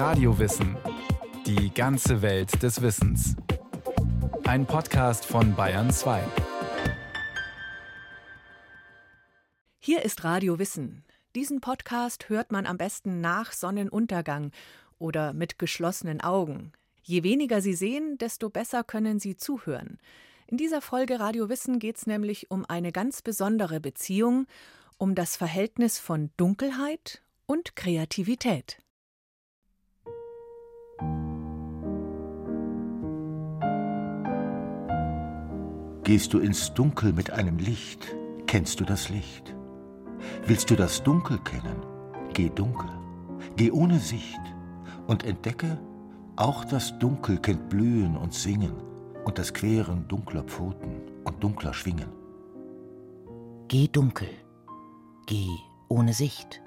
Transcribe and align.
Radiowissen. 0.00 0.78
Die 1.44 1.74
ganze 1.74 2.22
Welt 2.22 2.62
des 2.62 2.80
Wissens. 2.80 3.36
Ein 4.44 4.64
Podcast 4.64 5.26
von 5.26 5.54
Bayern 5.54 5.90
2. 5.90 6.24
Hier 9.78 10.02
ist 10.02 10.24
Radio 10.24 10.58
Wissen. 10.58 11.04
Diesen 11.34 11.60
Podcast 11.60 12.30
hört 12.30 12.50
man 12.50 12.64
am 12.64 12.78
besten 12.78 13.20
nach 13.20 13.52
Sonnenuntergang 13.52 14.52
oder 14.98 15.34
mit 15.34 15.58
geschlossenen 15.58 16.22
Augen. 16.22 16.72
Je 17.02 17.22
weniger 17.22 17.60
Sie 17.60 17.74
sehen, 17.74 18.16
desto 18.16 18.48
besser 18.48 18.84
können 18.84 19.20
Sie 19.20 19.36
zuhören. 19.36 19.98
In 20.46 20.56
dieser 20.56 20.80
Folge 20.80 21.20
Radio 21.20 21.50
Wissen 21.50 21.78
geht 21.78 21.98
es 21.98 22.06
nämlich 22.06 22.50
um 22.50 22.64
eine 22.64 22.90
ganz 22.90 23.20
besondere 23.20 23.80
Beziehung, 23.80 24.46
um 24.96 25.14
das 25.14 25.36
Verhältnis 25.36 25.98
von 25.98 26.30
Dunkelheit 26.38 27.22
und 27.44 27.76
Kreativität. 27.76 28.78
Gehst 36.04 36.34
du 36.34 36.38
ins 36.38 36.74
Dunkel 36.74 37.12
mit 37.12 37.30
einem 37.30 37.58
Licht, 37.58 38.16
kennst 38.46 38.80
du 38.80 38.84
das 38.84 39.10
Licht. 39.10 39.54
Willst 40.44 40.70
du 40.70 40.74
das 40.74 41.02
Dunkel 41.02 41.38
kennen, 41.38 41.86
geh 42.34 42.50
dunkel, 42.50 42.90
geh 43.56 43.70
ohne 43.70 43.98
Sicht 43.98 44.40
und 45.06 45.24
entdecke, 45.24 45.78
auch 46.36 46.64
das 46.64 46.98
Dunkel 46.98 47.38
kennt 47.38 47.68
Blühen 47.68 48.16
und 48.16 48.34
Singen 48.34 48.74
und 49.24 49.38
das 49.38 49.54
Queren 49.54 50.08
dunkler 50.08 50.42
Pfoten 50.42 51.00
und 51.24 51.42
dunkler 51.42 51.74
Schwingen. 51.74 52.08
Geh 53.68 53.86
dunkel, 53.86 54.28
geh 55.26 55.48
ohne 55.88 56.12
Sicht, 56.12 56.60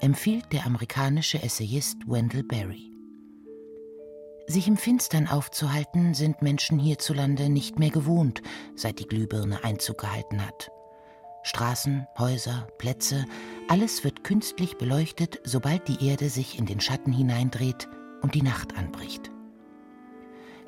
empfiehlt 0.00 0.52
der 0.52 0.66
amerikanische 0.66 1.42
Essayist 1.42 1.98
Wendell 2.08 2.42
Berry. 2.42 2.97
Sich 4.50 4.66
im 4.66 4.78
Finstern 4.78 5.28
aufzuhalten, 5.28 6.14
sind 6.14 6.40
Menschen 6.40 6.78
hierzulande 6.78 7.50
nicht 7.50 7.78
mehr 7.78 7.90
gewohnt, 7.90 8.40
seit 8.74 8.98
die 8.98 9.06
Glühbirne 9.06 9.62
Einzug 9.62 9.98
gehalten 9.98 10.44
hat. 10.44 10.70
Straßen, 11.42 12.06
Häuser, 12.18 12.66
Plätze, 12.78 13.26
alles 13.68 14.04
wird 14.04 14.24
künstlich 14.24 14.78
beleuchtet, 14.78 15.38
sobald 15.44 15.86
die 15.86 16.08
Erde 16.08 16.30
sich 16.30 16.58
in 16.58 16.64
den 16.64 16.80
Schatten 16.80 17.12
hineindreht 17.12 17.88
und 18.22 18.34
die 18.34 18.42
Nacht 18.42 18.74
anbricht. 18.78 19.30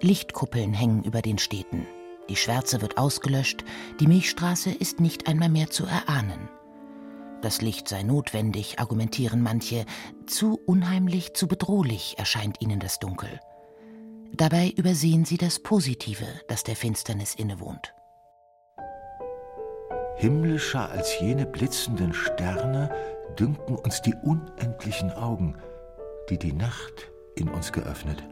Lichtkuppeln 0.03 0.75
hängen 0.75 1.03
über 1.03 1.23
den 1.23 1.39
Städten. 1.39 1.87
Die 2.29 2.37
Schwärze 2.37 2.83
wird 2.83 2.99
ausgelöscht, 2.99 3.65
die 3.99 4.07
Milchstraße 4.07 4.71
ist 4.71 5.01
nicht 5.01 5.27
einmal 5.27 5.49
mehr 5.49 5.71
zu 5.71 5.87
erahnen. 5.87 6.51
Das 7.41 7.63
Licht 7.63 7.89
sei 7.89 8.03
notwendig, 8.03 8.79
argumentieren 8.79 9.41
manche, 9.41 9.87
zu 10.27 10.61
unheimlich, 10.67 11.33
zu 11.33 11.49
bedrohlich 11.49 12.17
erscheint 12.19 12.61
ihnen 12.61 12.79
das 12.79 12.99
Dunkel. 12.99 13.41
Dabei 14.33 14.73
übersehen 14.77 15.25
sie 15.25 15.37
das 15.37 15.59
Positive, 15.59 16.27
das 16.49 16.63
der 16.65 16.77
Finsternis 16.77 17.35
innewohnt. 17.35 17.95
Himmlischer 20.17 20.91
als 20.91 21.19
jene 21.21 21.47
blitzenden 21.47 22.13
Sterne 22.13 22.91
dünken 23.39 23.77
uns 23.77 24.03
die 24.03 24.15
unendlichen 24.23 25.11
Augen, 25.13 25.57
die 26.29 26.39
die 26.39 26.53
Nacht 26.53 27.11
in 27.35 27.49
uns 27.49 27.73
geöffnet. 27.73 28.23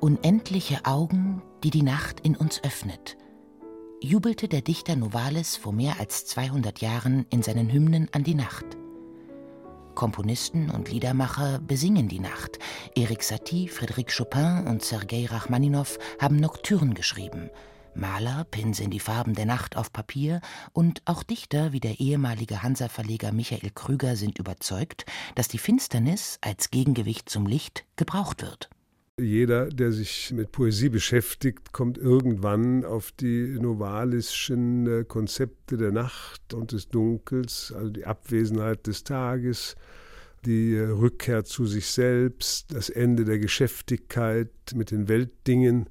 Unendliche 0.00 0.84
Augen, 0.84 1.42
die 1.64 1.70
die 1.70 1.82
Nacht 1.82 2.20
in 2.20 2.36
uns 2.36 2.62
öffnet, 2.64 3.16
jubelte 4.00 4.48
der 4.48 4.62
Dichter 4.62 4.96
Novalis 4.96 5.56
vor 5.56 5.72
mehr 5.72 5.96
als 5.98 6.24
200 6.26 6.80
Jahren 6.80 7.26
in 7.30 7.42
seinen 7.42 7.70
Hymnen 7.70 8.08
an 8.12 8.22
die 8.24 8.34
Nacht. 8.34 8.64
Komponisten 9.98 10.70
und 10.70 10.92
Liedermacher 10.92 11.58
besingen 11.58 12.06
die 12.06 12.20
Nacht. 12.20 12.60
Erik 12.94 13.24
Satie, 13.24 13.68
Frédéric 13.68 14.16
Chopin 14.16 14.68
und 14.68 14.84
Sergei 14.84 15.26
Rachmaninow 15.26 15.98
haben 16.20 16.36
Nocturnen 16.36 16.94
geschrieben. 16.94 17.50
Maler 17.96 18.44
pinseln 18.44 18.92
die 18.92 19.00
Farben 19.00 19.34
der 19.34 19.44
Nacht 19.44 19.76
auf 19.76 19.92
Papier 19.92 20.40
und 20.72 21.02
auch 21.04 21.24
Dichter 21.24 21.72
wie 21.72 21.80
der 21.80 21.98
ehemalige 21.98 22.62
Hansa-Verleger 22.62 23.32
Michael 23.32 23.70
Krüger 23.74 24.14
sind 24.14 24.38
überzeugt, 24.38 25.04
dass 25.34 25.48
die 25.48 25.58
Finsternis 25.58 26.38
als 26.42 26.70
Gegengewicht 26.70 27.28
zum 27.28 27.46
Licht 27.46 27.84
gebraucht 27.96 28.42
wird. 28.42 28.70
Jeder, 29.18 29.66
der 29.66 29.90
sich 29.90 30.32
mit 30.32 30.52
Poesie 30.52 30.90
beschäftigt, 30.90 31.72
kommt 31.72 31.98
irgendwann 31.98 32.84
auf 32.84 33.10
die 33.10 33.58
novalischen 33.60 34.86
äh, 34.86 35.04
Konzepte 35.04 35.76
der 35.76 35.90
Nacht 35.90 36.54
und 36.54 36.70
des 36.70 36.88
Dunkels, 36.88 37.72
also 37.76 37.90
die 37.90 38.06
Abwesenheit 38.06 38.86
des 38.86 39.02
Tages, 39.02 39.74
die 40.44 40.76
äh, 40.76 40.84
Rückkehr 40.84 41.44
zu 41.44 41.66
sich 41.66 41.86
selbst, 41.86 42.72
das 42.72 42.90
Ende 42.90 43.24
der 43.24 43.40
Geschäftigkeit 43.40 44.50
mit 44.74 44.92
den 44.92 45.08
Weltdingen 45.08 45.90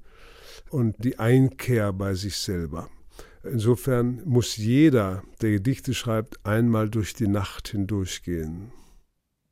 und 0.69 0.95
die 1.03 1.19
Einkehr 1.19 1.91
bei 1.91 2.13
sich 2.13 2.37
selber. 2.37 2.89
Insofern 3.43 4.21
muss 4.23 4.55
jeder, 4.55 5.23
der 5.41 5.51
Gedichte 5.51 5.93
schreibt, 5.93 6.45
einmal 6.45 6.89
durch 6.89 7.13
die 7.13 7.27
Nacht 7.27 7.67
hindurchgehen. 7.69 8.71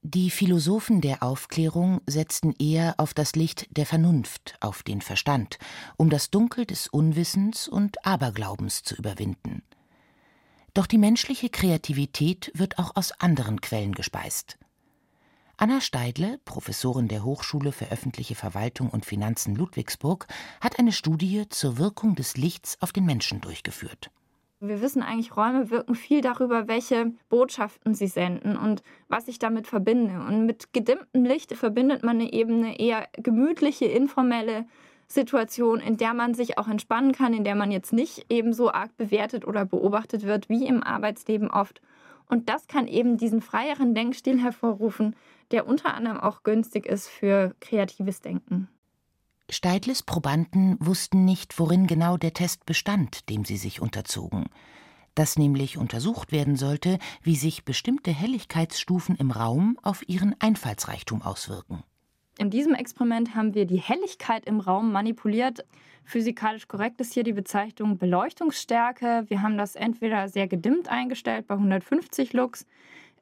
Die 0.08 0.30
Philosophen 0.30 1.02
der 1.02 1.24
Aufklärung 1.24 2.00
setzten 2.06 2.54
eher 2.60 2.94
auf 3.00 3.16
das 3.16 3.36
Licht 3.36 3.76
der 3.76 3.88
Vernunft, 3.88 4.56
auf 4.60 4.84
den 4.84 5.02
Verstand, 5.02 5.58
um 5.98 6.12
das 6.12 6.30
Dunkel 6.30 6.68
des 6.68 6.88
Unwissens 6.88 7.68
und 7.68 8.06
Aberglaubens 8.06 8.84
zu 8.84 8.94
überwinden. 8.94 9.64
Doch 10.76 10.86
die 10.86 11.00
menschliche 11.00 11.50
Kreativität 11.50 12.52
wird 12.54 12.78
auch 12.78 12.96
aus 12.96 13.14
anderen 13.14 13.62
Quellen 13.62 13.94
gespeist. 13.94 14.60
Anna 15.58 15.82
Steidle, 15.82 16.38
Professorin 16.46 17.08
der 17.08 17.24
Hochschule 17.24 17.72
für 17.72 17.90
öffentliche 17.90 18.36
Verwaltung 18.36 18.92
und 18.92 19.08
Finanzen 19.08 19.56
Ludwigsburg, 19.56 20.28
hat 20.62 20.78
eine 20.78 20.92
Studie 20.92 21.50
zur 21.50 21.80
Wirkung 21.80 22.14
des 22.14 22.38
Lichts 22.38 22.80
auf 22.80 22.94
den 22.94 23.06
Menschen 23.06 23.42
durchgeführt. 23.42 24.12
Wir 24.68 24.82
wissen 24.82 25.02
eigentlich, 25.02 25.36
Räume 25.36 25.70
wirken 25.70 25.96
viel 25.96 26.22
darüber, 26.22 26.68
welche 26.68 27.14
Botschaften 27.30 27.94
sie 27.94 28.08
senden 28.08 28.58
und 28.58 28.84
was 29.08 29.28
ich 29.28 29.40
damit 29.40 29.68
verbinde. 29.68 30.24
Und 30.28 30.46
mit 30.46 30.74
gedimmtem 30.74 31.26
Licht 31.26 31.54
verbindet 31.54 32.04
man 32.04 32.20
eben 32.20 32.64
eine 32.64 32.80
eher 32.80 33.08
gemütliche, 33.14 33.86
informelle 33.86 34.66
Situation, 35.08 35.80
in 35.80 35.98
der 35.98 36.14
man 36.14 36.34
sich 36.34 36.58
auch 36.58 36.68
entspannen 36.68 37.12
kann, 37.12 37.34
in 37.34 37.44
der 37.44 37.56
man 37.56 37.72
jetzt 37.72 37.94
nicht 37.94 38.26
eben 38.30 38.54
so 38.54 38.72
arg 38.72 38.96
bewertet 38.98 39.46
oder 39.46 39.66
beobachtet 39.66 40.24
wird 40.24 40.50
wie 40.50 40.66
im 40.66 40.82
Arbeitsleben 40.84 41.52
oft. 41.52 41.82
Und 42.28 42.50
das 42.50 42.68
kann 42.68 42.88
eben 42.88 43.18
diesen 43.18 43.42
freieren 43.42 43.94
Denkstil 43.94 44.42
hervorrufen, 44.42 45.16
der 45.52 45.68
unter 45.68 45.94
anderem 45.94 46.20
auch 46.20 46.44
günstig 46.44 46.88
ist 46.88 47.08
für 47.08 47.54
kreatives 47.60 48.22
Denken. 48.22 48.68
Steidles 49.50 50.02
Probanden 50.02 50.76
wussten 50.80 51.24
nicht, 51.24 51.60
worin 51.60 51.86
genau 51.86 52.18
der 52.18 52.34
Test 52.34 52.66
bestand, 52.66 53.30
dem 53.30 53.46
sie 53.46 53.58
sich 53.58 53.80
unterzogen. 53.80 54.46
Dass 55.14 55.38
nämlich 55.38 55.78
untersucht 55.78 56.32
werden 56.32 56.56
sollte, 56.56 56.98
wie 57.22 57.36
sich 57.36 57.64
bestimmte 57.64 58.12
Helligkeitsstufen 58.12 59.16
im 59.16 59.32
Raum 59.32 59.78
auf 59.84 60.08
ihren 60.10 60.36
Einfallsreichtum 60.40 61.22
auswirken. 61.22 61.84
In 62.38 62.50
diesem 62.50 62.74
Experiment 62.74 63.34
haben 63.36 63.54
wir 63.54 63.66
die 63.66 63.80
Helligkeit 63.80 64.46
im 64.46 64.60
Raum 64.60 64.92
manipuliert. 64.92 65.64
Physikalisch 66.04 66.68
korrekt 66.68 67.00
ist 67.00 67.14
hier 67.14 67.24
die 67.24 67.32
Bezeichnung 67.32 67.98
Beleuchtungsstärke. 67.98 69.26
Wir 69.28 69.42
haben 69.42 69.58
das 69.58 69.76
entweder 69.76 70.28
sehr 70.28 70.48
gedimmt 70.48 70.90
eingestellt 70.90 71.48
bei 71.48 71.56
150 71.56 72.34
Lux, 72.34 72.66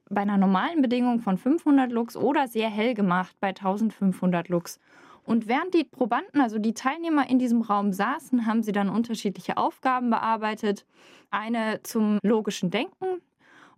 bei 0.10 0.22
einer 0.22 0.38
normalen 0.38 0.82
Bedingung 0.82 1.20
von 1.20 1.38
500 1.38 1.92
Lux 1.92 2.16
oder 2.16 2.48
sehr 2.48 2.70
hell 2.70 2.96
gemacht 2.96 3.36
bei 3.40 3.50
1500 3.50 4.50
Lux. 4.50 4.80
Und 5.26 5.48
während 5.48 5.74
die 5.74 5.86
Probanden, 5.86 6.42
also 6.42 6.60
die 6.60 6.74
Teilnehmer 6.74 7.30
in 7.30 7.40
diesem 7.40 7.62
Raum 7.62 7.94
saßen, 7.94 8.46
haben 8.46 8.64
sie 8.64 8.72
dann 8.72 8.90
unterschiedliche 8.90 9.58
Aufgaben 9.58 10.10
bearbeitet. 10.10 10.86
Eine 11.32 11.82
zum 11.84 12.20
logischen 12.24 12.70
Denken 12.70 13.22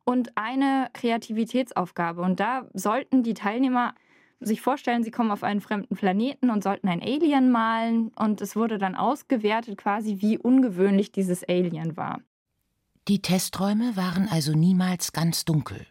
und 0.03 0.37
eine 0.37 0.89
Kreativitätsaufgabe. 0.93 2.21
Und 2.21 2.39
da 2.39 2.67
sollten 2.73 3.23
die 3.23 3.33
Teilnehmer 3.33 3.93
sich 4.39 4.61
vorstellen, 4.61 5.03
sie 5.03 5.11
kommen 5.11 5.31
auf 5.31 5.43
einen 5.43 5.61
fremden 5.61 5.95
Planeten 5.95 6.49
und 6.49 6.63
sollten 6.63 6.87
ein 6.87 7.01
Alien 7.01 7.51
malen. 7.51 8.11
Und 8.15 8.41
es 8.41 8.55
wurde 8.55 8.77
dann 8.77 8.95
ausgewertet, 8.95 9.77
quasi 9.77 10.17
wie 10.19 10.37
ungewöhnlich 10.37 11.11
dieses 11.11 11.47
Alien 11.47 11.95
war. 11.95 12.21
Die 13.07 13.21
Testräume 13.21 13.95
waren 13.95 14.27
also 14.27 14.53
niemals 14.53 15.13
ganz 15.13 15.45
dunkel. 15.45 15.85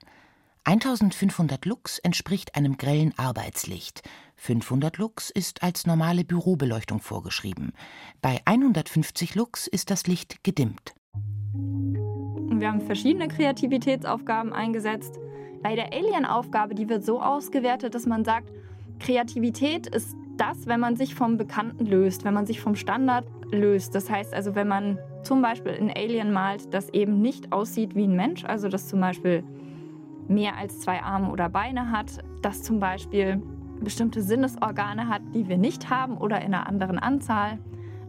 1500 0.65 1.65
Lux 1.67 1.99
entspricht 1.99 2.57
einem 2.57 2.77
grellen 2.77 3.13
Arbeitslicht. 3.19 4.03
500 4.37 4.99
Lux 4.99 5.31
ist 5.31 5.63
als 5.63 5.87
normale 5.87 6.25
Bürobeleuchtung 6.25 7.01
vorgeschrieben. 7.01 7.73
Bei 8.21 8.41
150 8.45 9.35
Lux 9.35 9.67
ist 9.67 9.91
das 9.91 10.07
Licht 10.07 10.43
gedimmt. 10.45 10.95
Wir 12.51 12.69
haben 12.69 12.81
verschiedene 12.81 13.29
Kreativitätsaufgaben 13.29 14.53
eingesetzt. 14.53 15.19
Bei 15.63 15.75
der 15.75 15.93
Alien-Aufgabe, 15.93 16.75
die 16.75 16.89
wird 16.89 17.05
so 17.05 17.21
ausgewertet, 17.21 17.95
dass 17.95 18.07
man 18.07 18.25
sagt, 18.25 18.51
Kreativität 19.01 19.87
ist 19.87 20.17
das, 20.37 20.67
wenn 20.67 20.81
man 20.81 20.97
sich 20.97 21.15
vom 21.15 21.37
Bekannten 21.37 21.87
löst, 21.87 22.25
wenn 22.25 22.35
man 22.35 22.47
sich 22.47 22.61
vom 22.61 22.75
Standard 22.75 23.27
löst. 23.51 23.95
Das 23.95 24.11
heißt 24.11 24.35
also, 24.35 24.55
wenn 24.55 24.69
man 24.69 24.99
zum 25.23 25.43
Beispiel 25.43 25.73
ein 25.73 25.91
Alien 25.91 26.33
malt, 26.33 26.73
das 26.73 26.91
eben 26.91 27.21
nicht 27.21 27.53
aussieht 27.53 27.95
wie 27.95 28.05
ein 28.05 28.17
Mensch, 28.17 28.45
also 28.45 28.69
das 28.69 28.89
zum 28.89 29.01
Beispiel 29.01 29.43
mehr 30.29 30.57
als 30.57 30.81
zwei 30.81 31.03
Arme 31.03 31.31
oder 31.31 31.49
Beine 31.49 31.91
hat, 31.91 32.19
das 32.43 32.63
zum 32.63 32.79
Beispiel 32.79 33.43
bestimmte 33.85 34.23
Sinnesorgane 34.23 35.09
hat, 35.09 35.23
die 35.35 35.49
wir 35.49 35.59
nicht 35.59 35.91
haben 35.91 36.17
oder 36.17 36.39
in 36.41 36.55
einer 36.55 36.67
anderen 36.67 36.99
Anzahl, 36.99 37.59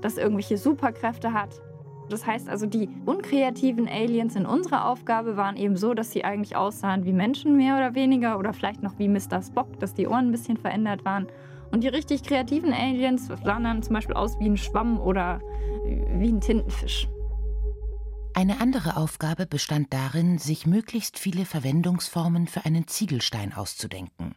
dass 0.01 0.17
irgendwelche 0.17 0.57
Superkräfte 0.57 1.33
hat. 1.33 1.61
Das 2.09 2.25
heißt 2.25 2.49
also, 2.49 2.65
die 2.65 2.89
unkreativen 3.05 3.87
Aliens 3.87 4.35
in 4.35 4.45
unserer 4.45 4.87
Aufgabe 4.87 5.37
waren 5.37 5.57
eben 5.57 5.75
so, 5.75 5.93
dass 5.93 6.11
sie 6.11 6.23
eigentlich 6.23 6.55
aussahen 6.55 7.03
wie 7.05 7.13
Menschen 7.13 7.57
mehr 7.57 7.75
oder 7.75 7.95
weniger 7.95 8.37
oder 8.37 8.53
vielleicht 8.53 8.83
noch 8.83 8.99
wie 8.99 9.07
Mr. 9.07 9.41
Spock, 9.41 9.79
dass 9.79 9.93
die 9.93 10.07
Ohren 10.07 10.27
ein 10.27 10.31
bisschen 10.31 10.57
verändert 10.57 11.03
waren. 11.03 11.27
Und 11.71 11.83
die 11.83 11.87
richtig 11.87 12.23
kreativen 12.23 12.73
Aliens 12.73 13.27
sahen 13.27 13.63
dann 13.63 13.81
zum 13.81 13.95
Beispiel 13.95 14.15
aus 14.15 14.39
wie 14.39 14.45
ein 14.45 14.57
Schwamm 14.57 14.99
oder 14.99 15.41
wie 15.85 16.29
ein 16.29 16.41
Tintenfisch. 16.41 17.07
Eine 18.35 18.59
andere 18.59 18.97
Aufgabe 18.97 19.45
bestand 19.45 19.93
darin, 19.93 20.37
sich 20.37 20.67
möglichst 20.67 21.17
viele 21.17 21.45
Verwendungsformen 21.45 22.47
für 22.47 22.65
einen 22.65 22.85
Ziegelstein 22.85 23.53
auszudenken. 23.53 24.35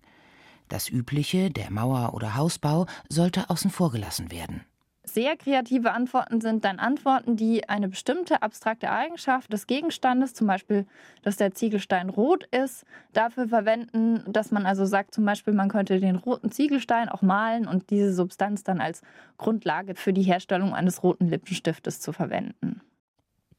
Das 0.69 0.89
Übliche, 0.89 1.51
der 1.51 1.71
Mauer- 1.71 2.15
oder 2.15 2.37
Hausbau, 2.37 2.87
sollte 3.09 3.49
außen 3.51 3.71
vor 3.71 3.91
gelassen 3.91 4.31
werden. 4.31 4.65
Sehr 5.09 5.39
kreative 5.39 5.93
Antworten 5.93 6.43
sind 6.43 6.67
dann 6.67 6.79
Antworten, 6.79 7.37
die 7.37 7.67
eine 7.67 7.89
bestimmte 7.89 8.43
abstrakte 8.43 8.91
Eigenschaft 8.91 9.51
des 9.51 9.67
Gegenstandes, 9.67 10.35
zum 10.35 10.47
Beispiel, 10.47 10.87
dass 11.23 11.39
der 11.39 11.55
Ziegelstein 11.55 12.11
rot 12.11 12.45
ist, 12.51 12.85
dafür 13.15 13.49
verwenden, 13.49 14.23
dass 14.31 14.51
man 14.51 14.67
also 14.67 14.85
sagt, 14.85 15.15
zum 15.15 15.25
Beispiel, 15.25 15.55
man 15.55 15.71
könnte 15.71 15.99
den 15.99 16.17
roten 16.17 16.53
Ziegelstein 16.53 17.09
auch 17.09 17.23
malen 17.23 17.67
und 17.67 17.89
diese 17.89 18.13
Substanz 18.13 18.65
dann 18.65 18.83
als 18.83 19.01
Grundlage 19.39 19.95
für 19.95 20.13
die 20.13 20.23
Herstellung 20.23 20.75
eines 20.75 21.03
roten 21.03 21.29
Lippenstiftes 21.29 22.01
zu 22.01 22.13
verwenden. 22.13 22.83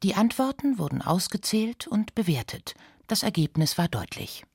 Die 0.04 0.14
Antworten 0.14 0.78
wurden 0.78 1.02
ausgezählt 1.02 1.88
und 1.88 2.14
bewertet. 2.14 2.76
Das 3.08 3.24
Ergebnis 3.24 3.80
war 3.80 3.88
deutlich. 3.88 4.46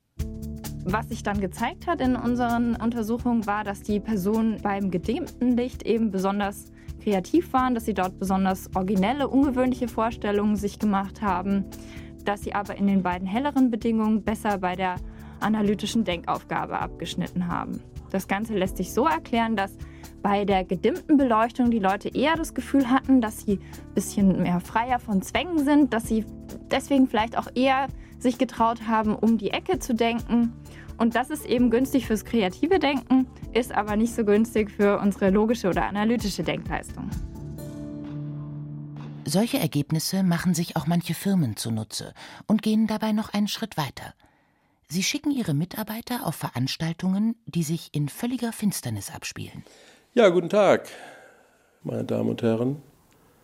Was 0.86 1.08
sich 1.08 1.22
dann 1.22 1.40
gezeigt 1.40 1.86
hat 1.86 2.02
in 2.02 2.14
unseren 2.14 2.76
Untersuchungen, 2.76 3.46
war, 3.46 3.64
dass 3.64 3.82
die 3.82 4.00
Personen 4.00 4.60
beim 4.62 4.90
gedimmten 4.90 5.56
Licht 5.56 5.84
eben 5.84 6.10
besonders 6.10 6.66
kreativ 7.02 7.52
waren, 7.54 7.74
dass 7.74 7.86
sie 7.86 7.94
dort 7.94 8.18
besonders 8.18 8.68
originelle, 8.74 9.28
ungewöhnliche 9.28 9.88
Vorstellungen 9.88 10.56
sich 10.56 10.78
gemacht 10.78 11.22
haben, 11.22 11.64
dass 12.26 12.42
sie 12.42 12.54
aber 12.54 12.76
in 12.76 12.86
den 12.86 13.02
beiden 13.02 13.26
helleren 13.26 13.70
Bedingungen 13.70 14.22
besser 14.22 14.58
bei 14.58 14.76
der 14.76 14.96
analytischen 15.40 16.04
Denkaufgabe 16.04 16.78
abgeschnitten 16.78 17.48
haben. 17.48 17.80
Das 18.10 18.28
Ganze 18.28 18.54
lässt 18.54 18.76
sich 18.76 18.92
so 18.92 19.06
erklären, 19.06 19.56
dass 19.56 19.76
bei 20.22 20.44
der 20.44 20.64
gedimmten 20.64 21.16
Beleuchtung 21.16 21.70
die 21.70 21.78
Leute 21.78 22.08
eher 22.08 22.36
das 22.36 22.54
Gefühl 22.54 22.90
hatten, 22.90 23.20
dass 23.20 23.40
sie 23.40 23.54
ein 23.54 23.94
bisschen 23.94 24.42
mehr 24.42 24.60
freier 24.60 24.98
von 24.98 25.22
Zwängen 25.22 25.64
sind, 25.64 25.92
dass 25.92 26.08
sie 26.08 26.24
deswegen 26.70 27.06
vielleicht 27.06 27.36
auch 27.36 27.48
eher 27.54 27.88
sich 28.18 28.38
getraut 28.38 28.86
haben, 28.88 29.14
um 29.14 29.38
die 29.38 29.50
Ecke 29.50 29.78
zu 29.78 29.94
denken. 29.94 30.52
Und 30.98 31.14
das 31.14 31.30
ist 31.30 31.44
eben 31.46 31.70
günstig 31.70 32.06
fürs 32.06 32.24
kreative 32.24 32.78
Denken, 32.78 33.26
ist 33.52 33.72
aber 33.72 33.96
nicht 33.96 34.14
so 34.14 34.24
günstig 34.24 34.70
für 34.70 34.98
unsere 34.98 35.30
logische 35.30 35.68
oder 35.68 35.86
analytische 35.86 36.42
Denkleistung. 36.42 37.10
Solche 39.26 39.58
Ergebnisse 39.58 40.22
machen 40.22 40.54
sich 40.54 40.76
auch 40.76 40.86
manche 40.86 41.14
Firmen 41.14 41.56
zunutze 41.56 42.12
und 42.46 42.62
gehen 42.62 42.86
dabei 42.86 43.12
noch 43.12 43.32
einen 43.32 43.48
Schritt 43.48 43.76
weiter. 43.76 44.14
Sie 44.88 45.02
schicken 45.02 45.30
ihre 45.30 45.54
Mitarbeiter 45.54 46.26
auf 46.26 46.34
Veranstaltungen, 46.34 47.34
die 47.46 47.62
sich 47.62 47.88
in 47.92 48.08
völliger 48.08 48.52
Finsternis 48.52 49.10
abspielen. 49.10 49.64
Ja, 50.12 50.28
guten 50.28 50.50
Tag, 50.50 50.88
meine 51.82 52.04
Damen 52.04 52.30
und 52.30 52.42
Herren, 52.42 52.82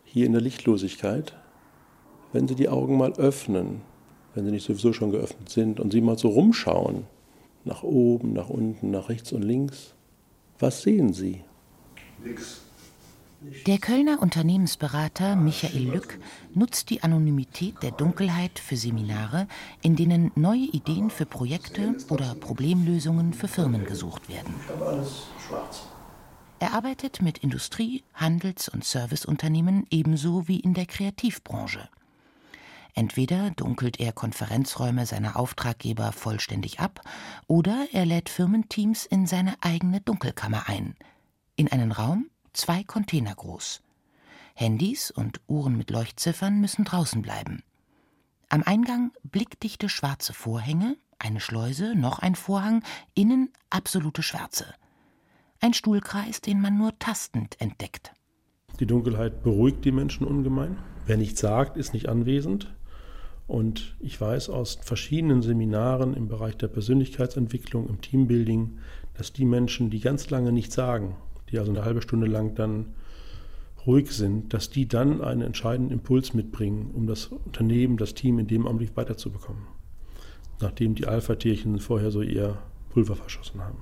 hier 0.05 0.26
in 0.26 0.32
der 0.32 0.43
Lichtlosigkeit. 0.43 1.35
Wenn 2.32 2.46
Sie 2.46 2.55
die 2.55 2.69
Augen 2.69 2.96
mal 2.96 3.12
öffnen, 3.14 3.81
wenn 4.35 4.44
sie 4.44 4.53
nicht 4.53 4.67
sowieso 4.67 4.93
schon 4.93 5.11
geöffnet 5.11 5.49
sind, 5.49 5.81
und 5.81 5.93
Sie 5.93 6.00
mal 6.00 6.19
so 6.19 6.29
rumschauen, 6.29 7.06
nach 7.64 7.82
oben, 7.82 8.32
nach 8.32 8.48
unten, 8.48 8.90
nach 8.90 9.08
rechts 9.08 9.32
und 9.32 9.42
links, 9.42 9.94
was 10.58 10.82
sehen 10.82 11.12
Sie? 11.12 11.42
Nix. 12.24 12.60
Der 13.66 13.78
Kölner 13.78 14.20
Unternehmensberater 14.20 15.34
Michael 15.34 15.84
Lück 15.90 16.18
nutzt 16.52 16.90
die 16.90 17.02
Anonymität 17.02 17.82
der 17.82 17.90
Dunkelheit 17.90 18.58
für 18.58 18.76
Seminare, 18.76 19.48
in 19.80 19.96
denen 19.96 20.30
neue 20.34 20.66
Ideen 20.66 21.08
für 21.08 21.24
Projekte 21.24 21.96
oder 22.10 22.34
Problemlösungen 22.34 23.32
für 23.32 23.48
Firmen 23.48 23.86
gesucht 23.86 24.28
werden. 24.28 24.54
Ich 24.62 24.68
habe 24.68 24.84
alles 24.84 25.22
schwarz. 25.46 25.84
Er 26.58 26.74
arbeitet 26.74 27.22
mit 27.22 27.38
Industrie-, 27.38 28.04
Handels- 28.12 28.68
und 28.68 28.84
Serviceunternehmen 28.84 29.86
ebenso 29.90 30.46
wie 30.46 30.60
in 30.60 30.74
der 30.74 30.84
Kreativbranche. 30.84 31.88
Entweder 32.94 33.50
dunkelt 33.50 34.00
er 34.00 34.12
Konferenzräume 34.12 35.06
seiner 35.06 35.37
Auftraggeber 35.37 36.12
vollständig 36.12 36.81
ab, 36.81 37.00
oder 37.46 37.87
er 37.92 38.06
lädt 38.06 38.28
Firmenteams 38.28 39.06
in 39.06 39.26
seine 39.26 39.54
eigene 39.60 40.00
Dunkelkammer 40.00 40.69
ein. 40.69 40.94
In 41.56 41.70
einen 41.70 41.92
Raum, 41.92 42.31
zwei 42.52 42.84
Container 42.84 43.34
groß. 43.34 43.82
Handys 44.54 45.10
und 45.10 45.40
Uhren 45.46 45.76
mit 45.76 45.90
Leuchtziffern 45.90 46.60
müssen 46.60 46.84
draußen 46.84 47.22
bleiben. 47.22 47.62
Am 48.48 48.62
Eingang 48.62 49.12
blickdichte 49.22 49.88
schwarze 49.88 50.32
Vorhänge, 50.32 50.96
eine 51.19 51.40
Schleuse, 51.40 51.94
noch 51.94 52.19
ein 52.19 52.34
Vorhang, 52.34 52.82
innen 53.14 53.50
absolute 53.70 54.22
Schwärze 54.22 54.75
ein 55.60 55.75
Stuhlkreis, 55.75 56.40
den 56.40 56.60
man 56.60 56.76
nur 56.76 56.98
tastend 56.98 57.60
entdeckt. 57.60 58.12
Die 58.81 58.86
Dunkelheit 58.86 59.43
beruhigt 59.43 59.84
die 59.84 59.93
Menschen 59.93 60.26
ungemein. 60.26 60.78
Wer 61.06 61.19
nichts 61.19 61.40
sagt, 61.40 61.76
ist 61.76 61.93
nicht 61.93 62.08
anwesend. 62.08 62.75
Und 63.50 63.97
ich 63.99 64.20
weiß 64.20 64.49
aus 64.49 64.79
verschiedenen 64.81 65.43
Seminaren 65.43 66.14
im 66.14 66.29
Bereich 66.29 66.56
der 66.56 66.69
Persönlichkeitsentwicklung, 66.69 67.88
im 67.88 68.00
Teambuilding, 68.00 68.79
dass 69.14 69.32
die 69.32 69.44
Menschen, 69.44 69.91
die 69.91 69.99
ganz 69.99 70.31
lange 70.31 70.52
nichts 70.52 70.76
sagen, 70.76 71.17
die 71.50 71.58
also 71.58 71.73
eine 71.73 71.85
halbe 71.85 72.00
Stunde 72.00 72.29
lang 72.29 72.55
dann 72.55 72.94
ruhig 73.85 74.12
sind, 74.12 74.55
dass 74.55 74.70
die 74.70 74.87
dann 74.87 75.20
einen 75.20 75.41
entscheidenden 75.41 75.93
Impuls 75.93 76.32
mitbringen, 76.32 76.93
um 76.94 77.08
das 77.08 77.26
Unternehmen, 77.26 77.97
das 77.97 78.14
Team 78.14 78.38
in 78.38 78.47
dem 78.47 78.69
Augenblick 78.69 78.97
weiterzubekommen. 78.97 79.67
Nachdem 80.61 80.94
die 80.94 81.08
Alpha-Tierchen 81.08 81.81
vorher 81.81 82.12
so 82.12 82.23
ihr 82.23 82.56
Pulver 82.91 83.17
verschossen 83.17 83.64
haben. 83.64 83.79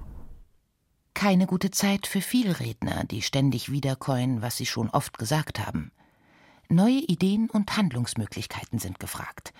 Keine 1.12 1.44
gute 1.44 1.71
Zeit 1.71 2.06
für 2.06 2.23
Vielredner, 2.23 3.05
die 3.05 3.21
ständig 3.21 3.71
wiederkäuen, 3.71 4.41
was 4.41 4.56
sie 4.56 4.64
schon 4.64 4.88
oft 4.88 5.19
gesagt 5.19 5.59
haben. 5.59 5.93
Neue 6.70 7.00
Ideen 7.00 7.49
und 7.49 7.79
Handlungsmöglichkeiten 7.79 8.79
sind 8.79 9.00
gefragt. 9.00 9.55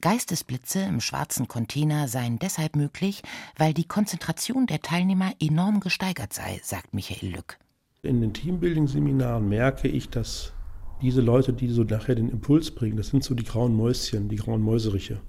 Geistesblitze 0.00 0.78
im 0.78 1.00
schwarzen 1.00 1.48
Container 1.48 2.06
seien 2.06 2.38
deshalb 2.38 2.76
möglich, 2.76 3.22
weil 3.56 3.74
die 3.74 3.88
Konzentration 3.88 4.66
der 4.68 4.80
Teilnehmer 4.80 5.32
enorm 5.40 5.80
gesteigert 5.80 6.32
sei, 6.32 6.60
sagt 6.62 6.94
Michael 6.94 7.32
Lück. 7.32 7.58
In 8.02 8.20
den 8.20 8.32
Teambuilding-Seminaren 8.32 9.48
merke 9.48 9.88
ich, 9.88 10.10
dass 10.10 10.52
diese 11.02 11.22
Leute, 11.22 11.52
die 11.52 11.66
so 11.70 11.82
nachher 11.82 12.14
den 12.14 12.28
Impuls 12.28 12.70
bringen, 12.70 12.96
das 12.96 13.08
sind 13.08 13.24
so 13.24 13.34
die 13.34 13.42
grauen 13.42 13.74
Mäuschen, 13.74 14.28
die 14.28 14.36
grauen 14.36 14.62
Mäuseriche, 14.62 15.20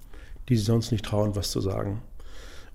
die 0.48 0.58
sich 0.58 0.66
sonst 0.68 0.92
nicht 0.92 1.06
trauen, 1.06 1.36
was 1.36 1.50
zu 1.50 1.60
sagen. 1.60 2.04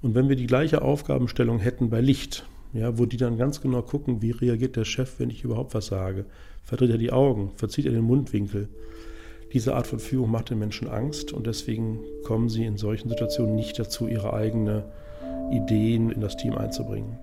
Und 0.02 0.16
wenn 0.16 0.28
wir 0.28 0.34
die 0.34 0.48
gleiche 0.48 0.82
Aufgabenstellung 0.82 1.60
hätten 1.60 1.88
bei 1.88 2.00
Licht, 2.00 2.48
ja, 2.74 2.98
wo 2.98 3.06
die 3.06 3.16
dann 3.16 3.38
ganz 3.38 3.60
genau 3.60 3.82
gucken, 3.82 4.20
wie 4.20 4.32
reagiert 4.32 4.76
der 4.76 4.84
Chef, 4.84 5.20
wenn 5.20 5.30
ich 5.30 5.44
überhaupt 5.44 5.74
was 5.74 5.86
sage. 5.86 6.26
Verdreht 6.64 6.90
er 6.90 6.98
die 6.98 7.12
Augen, 7.12 7.52
verzieht 7.54 7.86
er 7.86 7.92
den 7.92 8.02
Mundwinkel. 8.02 8.68
Diese 9.52 9.76
Art 9.76 9.86
von 9.86 10.00
Führung 10.00 10.32
macht 10.32 10.50
den 10.50 10.58
Menschen 10.58 10.88
Angst 10.88 11.32
und 11.32 11.46
deswegen 11.46 12.00
kommen 12.24 12.48
sie 12.48 12.64
in 12.64 12.76
solchen 12.76 13.08
Situationen 13.08 13.54
nicht 13.54 13.78
dazu, 13.78 14.08
ihre 14.08 14.34
eigenen 14.34 14.82
Ideen 15.52 16.10
in 16.10 16.20
das 16.20 16.36
Team 16.36 16.54
einzubringen. 16.54 17.16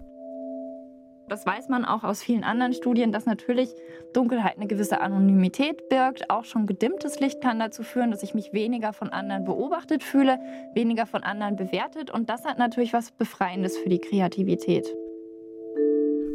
Das 1.28 1.46
weiß 1.46 1.70
man 1.70 1.86
auch 1.86 2.04
aus 2.04 2.24
vielen 2.24 2.44
anderen 2.44 2.74
Studien, 2.74 3.12
dass 3.12 3.26
natürlich 3.26 3.74
Dunkelheit 4.14 4.58
eine 4.58 4.68
gewisse 4.68 5.00
Anonymität 5.02 5.90
birgt. 5.90 6.30
Auch 6.30 6.46
schon 6.46 6.66
gedimmtes 6.66 7.20
Licht 7.20 7.42
kann 7.42 7.60
dazu 7.60 7.84
führen, 7.84 8.12
dass 8.12 8.24
ich 8.24 8.34
mich 8.34 8.54
weniger 8.54 8.92
von 8.94 9.10
anderen 9.10 9.46
beobachtet 9.46 10.04
fühle, 10.04 10.40
weniger 10.74 11.06
von 11.06 11.24
anderen 11.24 11.56
bewertet. 11.56 12.12
Und 12.12 12.30
das 12.30 12.44
hat 12.44 12.58
natürlich 12.58 12.92
was 12.92 13.12
Befreiendes 13.12 13.78
für 13.78 13.88
die 13.88 14.00
Kreativität 14.00 14.94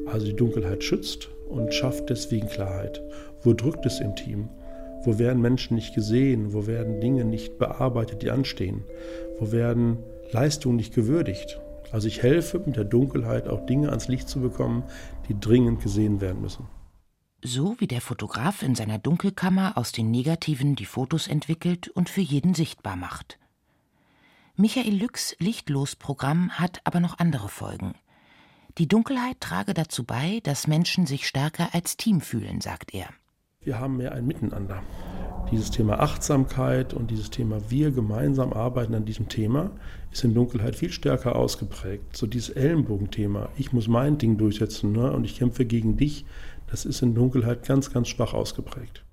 also 0.07 0.27
die 0.27 0.37
Dunkelheit 0.37 0.85
schützt 0.85 1.29
und 1.49 1.73
schafft 1.75 2.11
deswegen 2.11 2.49
Klarheit. 2.49 3.03
Wo 3.43 3.53
drückt 3.53 3.87
es 3.87 4.01
im 4.01 4.15
Team? 4.17 4.49
Wo 5.05 5.19
werden 5.19 5.41
Menschen 5.41 5.75
nicht 5.75 5.95
gesehen? 5.95 6.53
Wo 6.53 6.67
werden 6.67 7.01
Dinge 7.01 7.25
nicht 7.25 7.59
bearbeitet, 7.59 8.23
die 8.23 8.31
anstehen? 8.31 8.83
Wo 9.39 9.53
werden 9.53 9.99
Leistungen 10.33 10.77
nicht 10.77 10.95
gewürdigt? 10.95 11.61
Also 11.93 12.09
ich 12.09 12.23
helfe 12.23 12.61
mit 12.65 12.77
der 12.77 12.85
Dunkelheit 12.85 13.49
auch 13.49 13.65
Dinge 13.67 13.91
ans 13.91 14.09
Licht 14.09 14.29
zu 14.29 14.41
bekommen, 14.41 14.83
die 15.29 15.39
dringend 15.39 15.83
gesehen 15.83 16.21
werden 16.21 16.41
müssen. 16.41 16.67
So 17.45 17.77
wie 17.79 17.87
der 17.87 18.01
Fotograf 18.01 18.63
in 18.63 18.75
seiner 18.75 18.99
Dunkelkammer 18.99 19.77
aus 19.77 19.93
den 19.93 20.11
Negativen 20.11 20.75
die 20.75 20.87
Fotos 20.87 21.29
entwickelt 21.29 21.89
und 21.89 22.09
für 22.09 22.23
jeden 22.23 22.55
sichtbar 22.55 22.97
macht. 22.97 23.39
Michael 24.57 24.95
Lücks 24.95 25.37
Lichtlos-Programm 25.39 26.53
hat 26.53 26.81
aber 26.85 26.99
noch 26.99 27.19
andere 27.19 27.49
Folgen. 27.49 27.95
Die 28.78 28.88
Dunkelheit 28.88 29.40
trage 29.40 29.73
dazu 29.73 30.04
bei, 30.04 30.40
dass 30.42 30.66
Menschen 30.66 31.06
sich 31.06 31.26
stärker 31.26 31.68
als 31.73 31.97
Team 31.97 32.21
fühlen, 32.21 32.61
sagt 32.61 32.92
er. 32.92 33.06
Wir 33.61 33.80
haben 33.80 33.97
mehr 33.97 34.12
ein 34.12 34.26
Miteinander. 34.26 34.83
Dieses 35.50 35.71
Thema 35.71 36.00
Achtsamkeit 36.00 36.92
und 36.92 37.11
dieses 37.11 37.30
Thema 37.30 37.71
wir 37.71 37.90
gemeinsam 37.90 38.52
arbeiten 38.52 38.95
an 38.95 39.06
diesem 39.06 39.30
Thema 39.30 39.71
ist 40.12 40.25
in 40.25 40.35
Dunkelheit 40.35 40.76
viel 40.76 40.92
stärker 40.92 41.37
ausgeprägt. 41.37 42.14
So 42.14 42.26
dieses 42.26 42.50
Ellenbogenthema, 42.50 43.49
ich 43.56 43.73
muss 43.73 43.88
mein 43.88 44.18
Ding 44.18 44.37
durchsetzen 44.37 44.92
ne, 44.92 45.11
und 45.11 45.25
ich 45.25 45.38
kämpfe 45.38 45.64
gegen 45.64 45.97
dich, 45.97 46.26
das 46.71 46.85
ist 46.85 47.00
in 47.00 47.14
Dunkelheit 47.14 47.64
ganz, 47.66 47.90
ganz 47.90 48.09
schwach 48.09 48.35
ausgeprägt. 48.35 49.04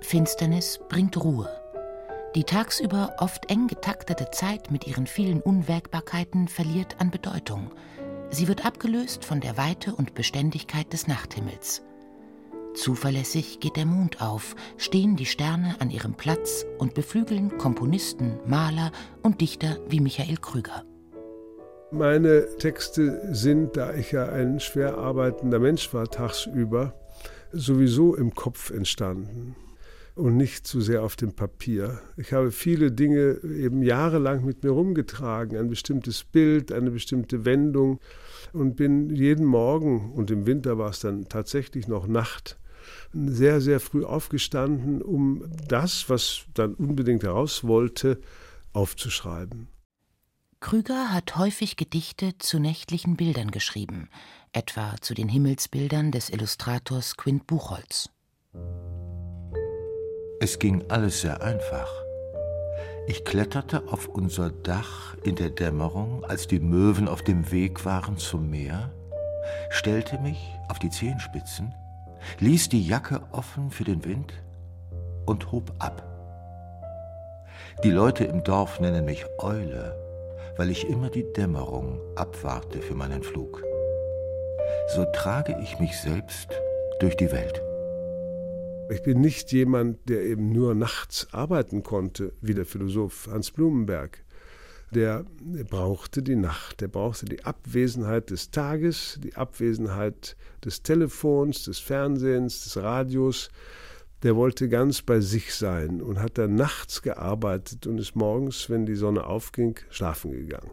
Finsternis 0.00 0.80
bringt 0.90 1.16
Ruhe. 1.16 1.48
Die 2.34 2.44
tagsüber 2.44 3.16
oft 3.20 3.50
eng 3.50 3.68
getaktete 3.68 4.30
Zeit 4.30 4.70
mit 4.70 4.86
ihren 4.86 5.06
vielen 5.06 5.40
Unwägbarkeiten 5.40 6.46
verliert 6.46 6.96
an 6.98 7.10
Bedeutung. 7.10 7.70
Sie 8.28 8.48
wird 8.48 8.66
abgelöst 8.66 9.24
von 9.24 9.40
der 9.40 9.56
Weite 9.56 9.94
und 9.94 10.14
Beständigkeit 10.14 10.92
des 10.92 11.06
Nachthimmels. 11.06 11.82
Zuverlässig 12.74 13.60
geht 13.60 13.76
der 13.76 13.86
Mond 13.86 14.20
auf, 14.20 14.54
stehen 14.76 15.16
die 15.16 15.24
Sterne 15.24 15.76
an 15.78 15.90
ihrem 15.90 16.14
Platz 16.14 16.66
und 16.76 16.92
beflügeln 16.92 17.56
Komponisten, 17.56 18.38
Maler 18.46 18.92
und 19.22 19.40
Dichter 19.40 19.78
wie 19.88 20.00
Michael 20.00 20.36
Krüger. 20.36 20.84
Meine 21.90 22.56
Texte 22.58 23.34
sind, 23.34 23.78
da 23.78 23.94
ich 23.94 24.12
ja 24.12 24.26
ein 24.28 24.60
schwer 24.60 24.98
arbeitender 24.98 25.58
Mensch 25.58 25.94
war 25.94 26.06
tagsüber, 26.08 26.92
sowieso 27.52 28.14
im 28.14 28.34
Kopf 28.34 28.70
entstanden 28.70 29.56
und 30.18 30.36
nicht 30.36 30.66
zu 30.66 30.80
sehr 30.80 31.02
auf 31.02 31.16
dem 31.16 31.32
Papier. 31.32 32.00
Ich 32.16 32.32
habe 32.32 32.50
viele 32.50 32.90
Dinge 32.90 33.38
eben 33.44 33.82
jahrelang 33.82 34.44
mit 34.44 34.64
mir 34.64 34.70
rumgetragen, 34.70 35.56
ein 35.56 35.68
bestimmtes 35.68 36.24
Bild, 36.24 36.72
eine 36.72 36.90
bestimmte 36.90 37.44
Wendung 37.44 38.00
und 38.52 38.76
bin 38.76 39.10
jeden 39.10 39.46
Morgen, 39.46 40.12
und 40.12 40.30
im 40.30 40.46
Winter 40.46 40.76
war 40.76 40.90
es 40.90 41.00
dann 41.00 41.28
tatsächlich 41.28 41.86
noch 41.86 42.06
Nacht, 42.08 42.58
sehr, 43.12 43.60
sehr 43.60 43.80
früh 43.80 44.04
aufgestanden, 44.04 45.02
um 45.02 45.44
das, 45.68 46.10
was 46.10 46.46
dann 46.54 46.74
unbedingt 46.74 47.22
heraus 47.22 47.64
wollte, 47.64 48.20
aufzuschreiben. 48.72 49.68
Krüger 50.60 51.12
hat 51.12 51.36
häufig 51.36 51.76
Gedichte 51.76 52.32
zu 52.38 52.58
nächtlichen 52.58 53.16
Bildern 53.16 53.52
geschrieben, 53.52 54.08
etwa 54.52 54.96
zu 55.00 55.14
den 55.14 55.28
Himmelsbildern 55.28 56.10
des 56.10 56.30
Illustrators 56.30 57.16
Quint 57.16 57.46
Buchholz. 57.46 58.10
Es 60.40 60.58
ging 60.58 60.84
alles 60.88 61.20
sehr 61.20 61.42
einfach. 61.42 61.90
Ich 63.06 63.24
kletterte 63.24 63.84
auf 63.88 64.08
unser 64.08 64.50
Dach 64.50 65.16
in 65.24 65.34
der 65.34 65.50
Dämmerung, 65.50 66.24
als 66.24 66.46
die 66.46 66.60
Möwen 66.60 67.08
auf 67.08 67.22
dem 67.22 67.50
Weg 67.50 67.84
waren 67.84 68.18
zum 68.18 68.50
Meer, 68.50 68.90
stellte 69.70 70.18
mich 70.18 70.38
auf 70.68 70.78
die 70.78 70.90
Zehenspitzen 70.90 71.74
ließ 72.40 72.68
die 72.68 72.86
Jacke 72.86 73.20
offen 73.32 73.70
für 73.70 73.84
den 73.84 74.04
Wind 74.04 74.32
und 75.26 75.50
hob 75.52 75.72
ab. 75.78 76.02
Die 77.84 77.90
Leute 77.90 78.24
im 78.24 78.42
Dorf 78.42 78.80
nennen 78.80 79.04
mich 79.04 79.24
Eule, 79.38 79.96
weil 80.56 80.70
ich 80.70 80.88
immer 80.88 81.10
die 81.10 81.32
Dämmerung 81.32 82.00
abwarte 82.16 82.80
für 82.80 82.94
meinen 82.94 83.22
Flug. 83.22 83.62
So 84.88 85.04
trage 85.12 85.56
ich 85.62 85.78
mich 85.78 85.98
selbst 86.00 86.48
durch 87.00 87.16
die 87.16 87.30
Welt. 87.30 87.62
Ich 88.90 89.02
bin 89.02 89.20
nicht 89.20 89.52
jemand, 89.52 90.08
der 90.08 90.22
eben 90.22 90.50
nur 90.50 90.74
nachts 90.74 91.28
arbeiten 91.32 91.82
konnte, 91.82 92.32
wie 92.40 92.54
der 92.54 92.64
Philosoph 92.64 93.28
Hans 93.30 93.50
Blumenberg 93.50 94.24
der 94.90 95.26
brauchte 95.68 96.22
die 96.22 96.36
Nacht, 96.36 96.80
der 96.80 96.88
brauchte 96.88 97.26
die 97.26 97.44
Abwesenheit 97.44 98.30
des 98.30 98.50
Tages, 98.50 99.18
die 99.22 99.34
Abwesenheit 99.34 100.36
des 100.64 100.82
Telefons, 100.82 101.64
des 101.64 101.78
Fernsehens, 101.78 102.64
des 102.64 102.82
Radios. 102.82 103.50
Der 104.22 104.34
wollte 104.34 104.68
ganz 104.68 105.02
bei 105.02 105.20
sich 105.20 105.54
sein 105.54 106.00
und 106.00 106.20
hat 106.20 106.38
dann 106.38 106.54
nachts 106.54 107.02
gearbeitet 107.02 107.86
und 107.86 107.98
ist 107.98 108.16
morgens, 108.16 108.68
wenn 108.70 108.86
die 108.86 108.96
Sonne 108.96 109.24
aufging, 109.24 109.78
schlafen 109.90 110.32
gegangen. 110.32 110.72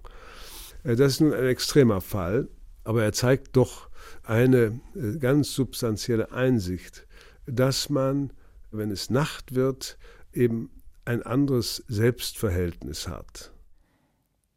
Äh, 0.84 0.96
das 0.96 1.14
ist 1.14 1.22
nun 1.22 1.34
ein 1.34 1.46
extremer 1.46 2.02
Fall, 2.02 2.48
aber 2.86 3.04
er 3.04 3.12
zeigt 3.12 3.56
doch 3.56 3.90
eine 4.24 4.80
äh, 4.96 5.18
ganz 5.20 5.54
substanzielle 5.54 6.32
Einsicht, 6.32 7.05
dass 7.46 7.90
man, 7.90 8.32
wenn 8.72 8.92
es 8.92 9.10
Nacht 9.10 9.56
wird, 9.56 9.98
eben 10.34 10.70
ein 11.06 11.24
anderes 11.24 11.84
Selbstverhältnis 11.88 13.08
hat. 13.08 13.52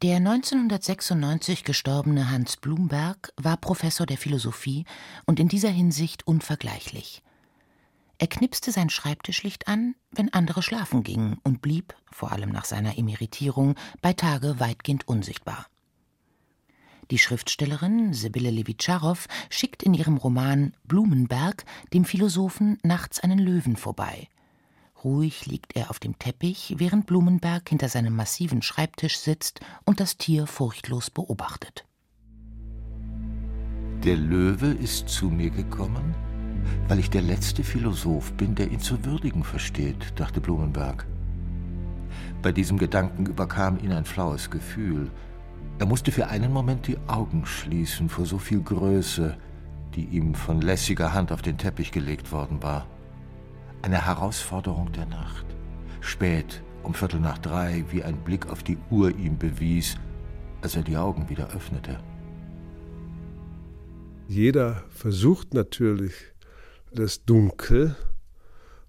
Der 0.02 0.16
1996 0.18 1.64
gestorbene 1.64 2.30
Hans 2.30 2.56
Blumberg 2.56 3.32
war 3.36 3.56
Professor 3.56 4.06
der 4.06 4.16
Philosophie 4.16 4.84
und 5.26 5.40
in 5.40 5.48
dieser 5.48 5.70
Hinsicht 5.70 6.24
unvergleichlich. 6.26 7.22
Er 8.18 8.28
knipste 8.28 8.72
sein 8.72 8.90
Schreibtischlicht 8.90 9.68
an, 9.68 9.94
wenn 10.10 10.32
andere 10.32 10.62
schlafen 10.62 11.02
gingen 11.02 11.38
und 11.44 11.62
blieb, 11.62 11.94
vor 12.12 12.32
allem 12.32 12.50
nach 12.50 12.64
seiner 12.64 12.96
Emeritierung, 12.96 13.74
bei 14.00 14.12
Tage 14.12 14.60
weitgehend 14.60 15.06
unsichtbar. 15.06 15.66
Die 17.10 17.18
Schriftstellerin 17.18 18.12
Sibylle 18.12 18.50
Levitscharow 18.50 19.26
schickt 19.48 19.82
in 19.82 19.94
ihrem 19.94 20.16
Roman 20.16 20.74
Blumenberg 20.84 21.64
dem 21.92 22.04
Philosophen 22.04 22.78
nachts 22.82 23.20
einen 23.20 23.38
Löwen 23.38 23.76
vorbei. 23.76 24.28
Ruhig 25.04 25.46
liegt 25.46 25.76
er 25.76 25.90
auf 25.90 26.00
dem 26.00 26.18
Teppich, 26.18 26.74
während 26.78 27.06
Blumenberg 27.06 27.68
hinter 27.68 27.88
seinem 27.88 28.16
massiven 28.16 28.62
Schreibtisch 28.62 29.18
sitzt 29.18 29.60
und 29.84 30.00
das 30.00 30.16
Tier 30.18 30.46
furchtlos 30.46 31.10
beobachtet. 31.10 31.84
Der 34.04 34.16
Löwe 34.16 34.68
ist 34.68 35.08
zu 35.08 35.26
mir 35.26 35.50
gekommen, 35.50 36.14
weil 36.88 36.98
ich 36.98 37.10
der 37.10 37.22
letzte 37.22 37.64
Philosoph 37.64 38.32
bin, 38.34 38.54
der 38.54 38.70
ihn 38.70 38.80
zu 38.80 39.04
würdigen 39.04 39.44
versteht, 39.44 40.12
dachte 40.16 40.40
Blumenberg. 40.40 41.06
Bei 42.42 42.52
diesem 42.52 42.78
Gedanken 42.78 43.26
überkam 43.26 43.78
ihn 43.78 43.92
ein 43.92 44.04
flaues 44.04 44.50
Gefühl. 44.50 45.10
Er 45.78 45.86
musste 45.86 46.10
für 46.10 46.26
einen 46.26 46.52
Moment 46.52 46.88
die 46.88 46.98
Augen 47.06 47.46
schließen 47.46 48.08
vor 48.08 48.26
so 48.26 48.38
viel 48.38 48.60
Größe, 48.60 49.36
die 49.94 50.04
ihm 50.06 50.34
von 50.34 50.60
lässiger 50.60 51.12
Hand 51.12 51.30
auf 51.30 51.40
den 51.40 51.56
Teppich 51.56 51.92
gelegt 51.92 52.32
worden 52.32 52.62
war. 52.62 52.86
Eine 53.82 54.04
Herausforderung 54.04 54.90
der 54.92 55.06
Nacht. 55.06 55.46
Spät, 56.00 56.62
um 56.82 56.94
Viertel 56.94 57.20
nach 57.20 57.38
drei, 57.38 57.84
wie 57.90 58.02
ein 58.02 58.16
Blick 58.24 58.48
auf 58.48 58.64
die 58.64 58.78
Uhr 58.90 59.16
ihm 59.16 59.38
bewies, 59.38 59.96
als 60.62 60.74
er 60.74 60.82
die 60.82 60.96
Augen 60.96 61.28
wieder 61.28 61.50
öffnete. 61.50 62.00
Jeder 64.26 64.82
versucht 64.90 65.54
natürlich 65.54 66.12
das 66.92 67.24
Dunkel, 67.24 67.96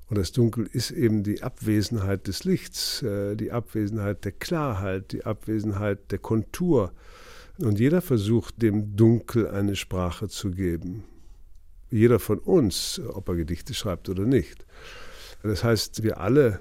und 0.10 0.18
das 0.18 0.32
Dunkel 0.32 0.68
ist 0.72 0.92
eben 0.92 1.24
die 1.24 1.44
Abwesenheit 1.44 2.28
des 2.28 2.44
Lichts, 2.44 3.02
äh, 3.04 3.36
die 3.36 3.52
Abwesenheit 3.52 4.26
der 4.26 4.32
Klarheit, 4.32 5.12
die 5.12 5.26
Abwesenheit 5.26 6.12
der 6.12 6.20
Kontur. 6.20 6.92
Und 7.58 7.80
jeder 7.80 8.02
versucht 8.02 8.62
dem 8.62 8.96
Dunkel 8.96 9.48
eine 9.48 9.76
Sprache 9.76 10.30
zu 10.30 10.52
geben 10.52 11.04
jeder 11.92 12.20
von 12.20 12.40
uns, 12.40 13.02
ob 13.08 13.30
er 13.30 13.36
Gedichte 13.36 13.74
schreibt 13.74 14.10
oder 14.10 14.26
nicht. 14.26 14.66
Das 15.44 15.64
heißt, 15.64 16.04
wir 16.04 16.20
alle, 16.20 16.60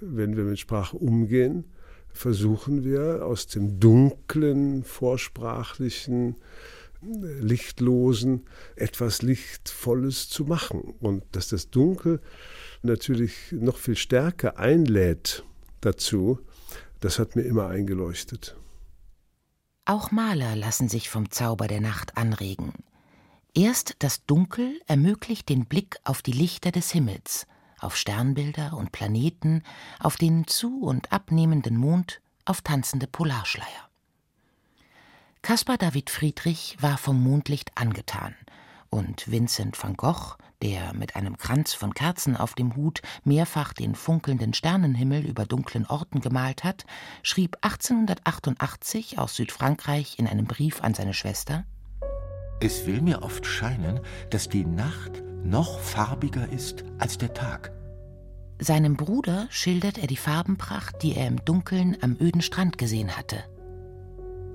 wenn 0.00 0.36
wir 0.36 0.44
mit 0.44 0.58
Sprache 0.58 0.96
umgehen, 0.96 1.64
versuchen 2.12 2.84
wir 2.84 3.24
aus 3.24 3.46
dem 3.46 3.78
dunklen, 3.78 4.84
vorsprachlichen, 4.84 6.36
lichtlosen 7.02 8.46
etwas 8.74 9.22
Lichtvolles 9.22 10.28
zu 10.28 10.44
machen. 10.44 10.80
Und 10.80 11.24
dass 11.32 11.48
das 11.48 11.70
Dunkel 11.70 12.20
natürlich 12.82 13.52
noch 13.52 13.76
viel 13.76 13.96
stärker 13.96 14.58
einlädt 14.58 15.44
dazu, 15.80 16.40
das 17.00 17.18
hat 17.18 17.36
mir 17.36 17.42
immer 17.42 17.68
eingeleuchtet. 17.68 18.56
Auch 19.84 20.10
Maler 20.10 20.56
lassen 20.56 20.88
sich 20.88 21.08
vom 21.08 21.30
Zauber 21.30 21.68
der 21.68 21.80
Nacht 21.80 22.16
anregen. 22.16 22.72
Erst 23.54 23.94
das 24.00 24.26
Dunkel 24.26 24.80
ermöglicht 24.86 25.48
den 25.48 25.66
Blick 25.66 25.96
auf 26.04 26.22
die 26.22 26.32
Lichter 26.32 26.72
des 26.72 26.90
Himmels, 26.90 27.46
auf 27.78 27.96
Sternbilder 27.96 28.76
und 28.76 28.92
Planeten, 28.92 29.62
auf 30.00 30.16
den 30.16 30.46
zu- 30.46 30.82
und 30.82 31.12
abnehmenden 31.12 31.76
Mond, 31.76 32.20
auf 32.44 32.62
tanzende 32.62 33.06
Polarschleier. 33.06 33.90
Caspar 35.46 35.78
David 35.78 36.10
Friedrich 36.10 36.76
war 36.80 36.98
vom 36.98 37.22
Mondlicht 37.22 37.70
angetan, 37.76 38.34
und 38.90 39.30
Vincent 39.30 39.80
van 39.80 39.94
Gogh, 39.94 40.34
der 40.60 40.92
mit 40.92 41.14
einem 41.14 41.36
Kranz 41.36 41.72
von 41.72 41.94
Kerzen 41.94 42.36
auf 42.36 42.54
dem 42.54 42.74
Hut 42.74 43.00
mehrfach 43.22 43.72
den 43.72 43.94
funkelnden 43.94 44.54
Sternenhimmel 44.54 45.24
über 45.24 45.46
dunklen 45.46 45.86
Orten 45.86 46.20
gemalt 46.20 46.64
hat, 46.64 46.84
schrieb 47.22 47.58
1888 47.60 49.20
aus 49.20 49.36
Südfrankreich 49.36 50.18
in 50.18 50.26
einem 50.26 50.46
Brief 50.46 50.82
an 50.82 50.94
seine 50.94 51.14
Schwester 51.14 51.64
es 52.58 52.86
will 52.86 53.00
mir 53.02 53.22
oft 53.22 53.46
scheinen, 53.46 54.00
dass 54.30 54.48
die 54.48 54.64
Nacht 54.64 55.22
noch 55.44 55.78
farbiger 55.78 56.50
ist 56.50 56.84
als 56.98 57.18
der 57.18 57.34
Tag. 57.34 57.70
Seinem 58.58 58.96
Bruder 58.96 59.46
schildert 59.50 59.98
er 59.98 60.06
die 60.06 60.16
Farbenpracht, 60.16 61.02
die 61.02 61.14
er 61.14 61.28
im 61.28 61.44
Dunkeln 61.44 61.98
am 62.00 62.16
öden 62.18 62.40
Strand 62.40 62.78
gesehen 62.78 63.16
hatte. 63.16 63.44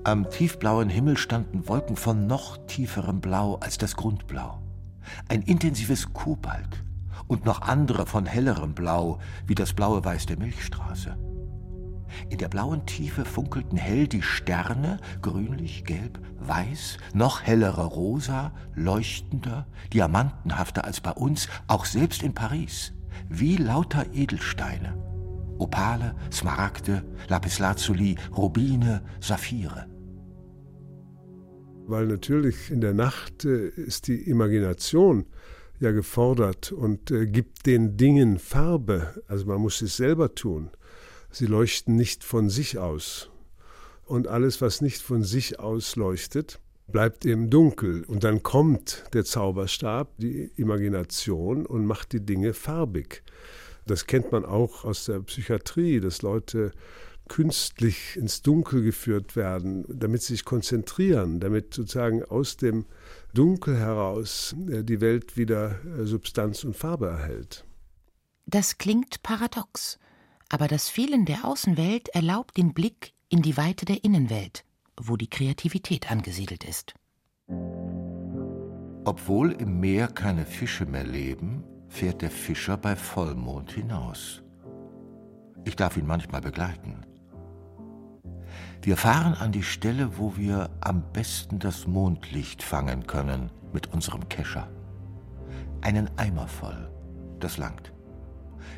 Am 0.04 0.28
tiefblauen 0.28 0.88
Himmel 0.88 1.16
standen 1.16 1.68
Wolken 1.68 1.94
von 1.94 2.26
noch 2.26 2.66
tieferem 2.66 3.20
Blau 3.20 3.54
als 3.60 3.78
das 3.78 3.94
Grundblau. 3.94 4.60
Ein 5.28 5.42
intensives 5.42 6.12
Kobalt 6.12 6.82
und 7.28 7.44
noch 7.44 7.62
andere 7.62 8.04
von 8.04 8.26
hellerem 8.26 8.74
Blau, 8.74 9.20
wie 9.46 9.54
das 9.54 9.74
blaue 9.74 10.04
Weiß 10.04 10.26
der 10.26 10.40
Milchstraße. 10.40 11.16
In 12.30 12.38
der 12.38 12.48
blauen 12.48 12.84
Tiefe 12.84 13.24
funkelten 13.24 13.78
hell 13.78 14.08
die 14.08 14.22
Sterne, 14.22 14.98
grünlich, 15.22 15.84
gelb, 15.84 16.18
weiß, 16.40 16.98
noch 17.14 17.42
hellerer 17.42 17.84
rosa, 17.84 18.50
leuchtender, 18.74 19.68
diamantenhafter 19.92 20.84
als 20.84 21.00
bei 21.00 21.12
uns, 21.12 21.48
auch 21.68 21.84
selbst 21.84 22.24
in 22.24 22.34
Paris, 22.34 22.92
wie 23.28 23.56
lauter 23.56 24.12
Edelsteine. 24.12 24.98
Opale, 25.58 26.16
Smaragde, 26.32 27.04
Lapislazuli, 27.28 28.16
Rubine, 28.36 29.02
Saphire. 29.20 29.91
Weil 31.92 32.06
natürlich 32.06 32.70
in 32.70 32.80
der 32.80 32.94
Nacht 32.94 33.44
äh, 33.44 33.68
ist 33.68 34.08
die 34.08 34.22
Imagination 34.22 35.26
ja 35.78 35.90
gefordert 35.90 36.72
und 36.72 37.10
äh, 37.10 37.26
gibt 37.26 37.66
den 37.66 37.98
Dingen 37.98 38.38
Farbe. 38.38 39.22
Also 39.28 39.44
man 39.44 39.60
muss 39.60 39.82
es 39.82 39.98
selber 39.98 40.34
tun. 40.34 40.70
Sie 41.30 41.44
leuchten 41.44 41.94
nicht 41.94 42.24
von 42.24 42.48
sich 42.48 42.78
aus. 42.78 43.28
Und 44.06 44.26
alles, 44.26 44.62
was 44.62 44.80
nicht 44.80 45.02
von 45.02 45.22
sich 45.22 45.60
aus 45.60 45.94
leuchtet, 45.96 46.60
bleibt 46.86 47.26
eben 47.26 47.50
dunkel. 47.50 48.04
Und 48.04 48.24
dann 48.24 48.42
kommt 48.42 49.04
der 49.12 49.26
Zauberstab, 49.26 50.16
die 50.16 50.50
Imagination 50.56 51.66
und 51.66 51.84
macht 51.84 52.12
die 52.12 52.24
Dinge 52.24 52.54
farbig. 52.54 53.22
Das 53.84 54.06
kennt 54.06 54.32
man 54.32 54.46
auch 54.46 54.86
aus 54.86 55.04
der 55.04 55.20
Psychiatrie, 55.20 56.00
dass 56.00 56.22
Leute 56.22 56.72
künstlich 57.28 58.16
ins 58.16 58.42
Dunkel 58.42 58.82
geführt 58.82 59.36
werden, 59.36 59.84
damit 59.88 60.22
sie 60.22 60.34
sich 60.34 60.44
konzentrieren, 60.44 61.40
damit 61.40 61.74
sozusagen 61.74 62.24
aus 62.24 62.56
dem 62.56 62.86
Dunkel 63.34 63.78
heraus 63.78 64.54
äh, 64.68 64.82
die 64.82 65.00
Welt 65.00 65.36
wieder 65.36 65.78
äh, 65.84 66.04
Substanz 66.04 66.64
und 66.64 66.76
Farbe 66.76 67.08
erhält. 67.08 67.64
Das 68.46 68.78
klingt 68.78 69.22
paradox. 69.22 69.98
Aber 70.48 70.68
das 70.68 70.88
Fehlen 70.90 71.24
der 71.24 71.46
Außenwelt 71.46 72.10
erlaubt 72.10 72.58
den 72.58 72.74
Blick 72.74 73.14
in 73.30 73.40
die 73.40 73.56
Weite 73.56 73.86
der 73.86 74.04
Innenwelt, 74.04 74.64
wo 75.00 75.16
die 75.16 75.30
Kreativität 75.30 76.10
angesiedelt 76.10 76.64
ist. 76.64 76.94
Obwohl 79.04 79.52
im 79.52 79.80
Meer 79.80 80.08
keine 80.08 80.44
Fische 80.44 80.84
mehr 80.84 81.04
leben, 81.04 81.64
fährt 81.88 82.20
der 82.20 82.30
Fischer 82.30 82.76
bei 82.76 82.94
Vollmond 82.94 83.72
hinaus. 83.72 84.42
Ich 85.64 85.76
darf 85.76 85.96
ihn 85.96 86.06
manchmal 86.06 86.40
begleiten. 86.40 87.06
Wir 88.84 88.96
fahren 88.96 89.34
an 89.34 89.52
die 89.52 89.62
Stelle, 89.62 90.18
wo 90.18 90.36
wir 90.36 90.68
am 90.80 91.04
besten 91.12 91.60
das 91.60 91.86
Mondlicht 91.86 92.64
fangen 92.64 93.06
können 93.06 93.52
mit 93.72 93.92
unserem 93.92 94.28
Kescher. 94.28 94.68
Einen 95.82 96.10
Eimer 96.16 96.48
voll, 96.48 96.90
das 97.38 97.58
langt. 97.58 97.92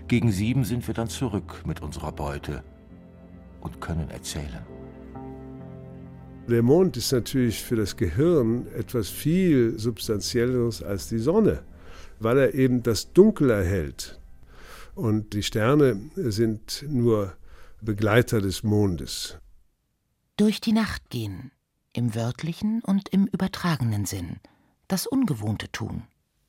Gegen 0.07 0.31
sieben 0.31 0.65
sind 0.65 0.87
wir 0.87 0.93
dann 0.93 1.09
zurück 1.09 1.63
mit 1.65 1.81
unserer 1.81 2.13
Beute 2.13 2.63
und 3.63 3.81
können 3.81 4.11
erzählen. 4.11 4.67
Der 6.51 6.63
Mond 6.63 6.99
ist 6.99 7.11
natürlich 7.11 7.63
für 7.63 7.77
das 7.77 7.97
Gehirn 7.97 8.67
etwas 8.75 9.09
viel 9.09 9.79
substanzielleres 9.79 10.83
als 10.83 11.09
die 11.09 11.19
Sonne, 11.19 11.63
weil 12.21 12.37
er 12.37 12.53
eben 12.53 12.83
das 12.83 13.15
Dunkel 13.15 13.49
erhält. 13.49 14.21
Und 14.95 15.33
die 15.33 15.43
Sterne 15.43 15.99
sind 16.15 16.85
nur 16.87 17.33
Begleiter 17.81 18.43
des 18.43 18.63
Mondes. 18.63 19.39
Durch 20.37 20.61
die 20.61 20.73
Nacht 20.73 21.11
gehen, 21.11 21.53
im 21.93 22.17
wörtlichen 22.17 22.83
und 22.83 23.09
im 23.11 23.27
übertragenen 23.27 24.05
Sinn, 24.05 24.41
das 24.89 25.07
Ungewohnte 25.07 25.71
tun. 25.71 26.03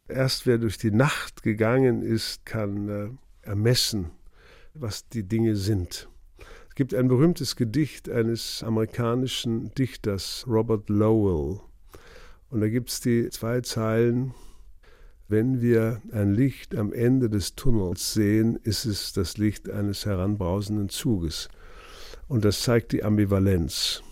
Erst 0.08 0.48
wer 0.48 0.58
durch 0.58 0.80
die 0.80 0.90
Nacht 0.90 1.44
gegangen 1.44 2.02
ist, 2.02 2.48
kann 2.48 2.90
äh, 2.90 3.48
ermessen, 3.48 4.10
was 4.74 5.08
die 5.10 5.22
Dinge 5.22 5.56
sind. 5.56 6.10
Es 6.68 6.74
gibt 6.74 6.96
ein 6.96 7.08
berühmtes 7.08 7.56
Gedicht 7.56 8.10
eines 8.10 8.64
amerikanischen 8.64 9.72
Dichters, 9.76 10.46
Robert 10.48 10.90
Lowell. 10.90 11.60
Und 12.50 12.62
da 12.62 12.70
gibt 12.70 12.90
es 12.90 13.02
die 13.02 13.30
zwei 13.30 13.62
Zeilen, 13.62 14.34
wenn 15.28 15.62
wir 15.62 16.02
ein 16.12 16.34
Licht 16.34 16.74
am 16.74 16.92
Ende 16.92 17.30
des 17.30 17.54
Tunnels 17.54 18.14
sehen, 18.14 18.56
ist 18.64 18.86
es 18.86 19.14
das 19.14 19.38
Licht 19.38 19.70
eines 19.70 20.08
heranbrausenden 20.08 20.90
Zuges. 20.90 21.50
Und 22.28 22.46
das 22.46 22.62
zeigt 22.62 22.92
die 22.92 23.04
Ambivalenz. 23.04 24.04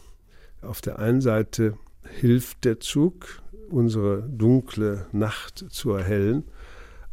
Auf 0.62 0.82
der 0.82 1.00
einen 1.00 1.22
Seite 1.22 1.78
hilft 2.20 2.64
der 2.66 2.80
Zug, 2.80 3.42
unsere 3.70 4.24
dunkle 4.24 5.08
Nacht 5.12 5.66
zu 5.70 5.92
erhellen, 5.92 6.46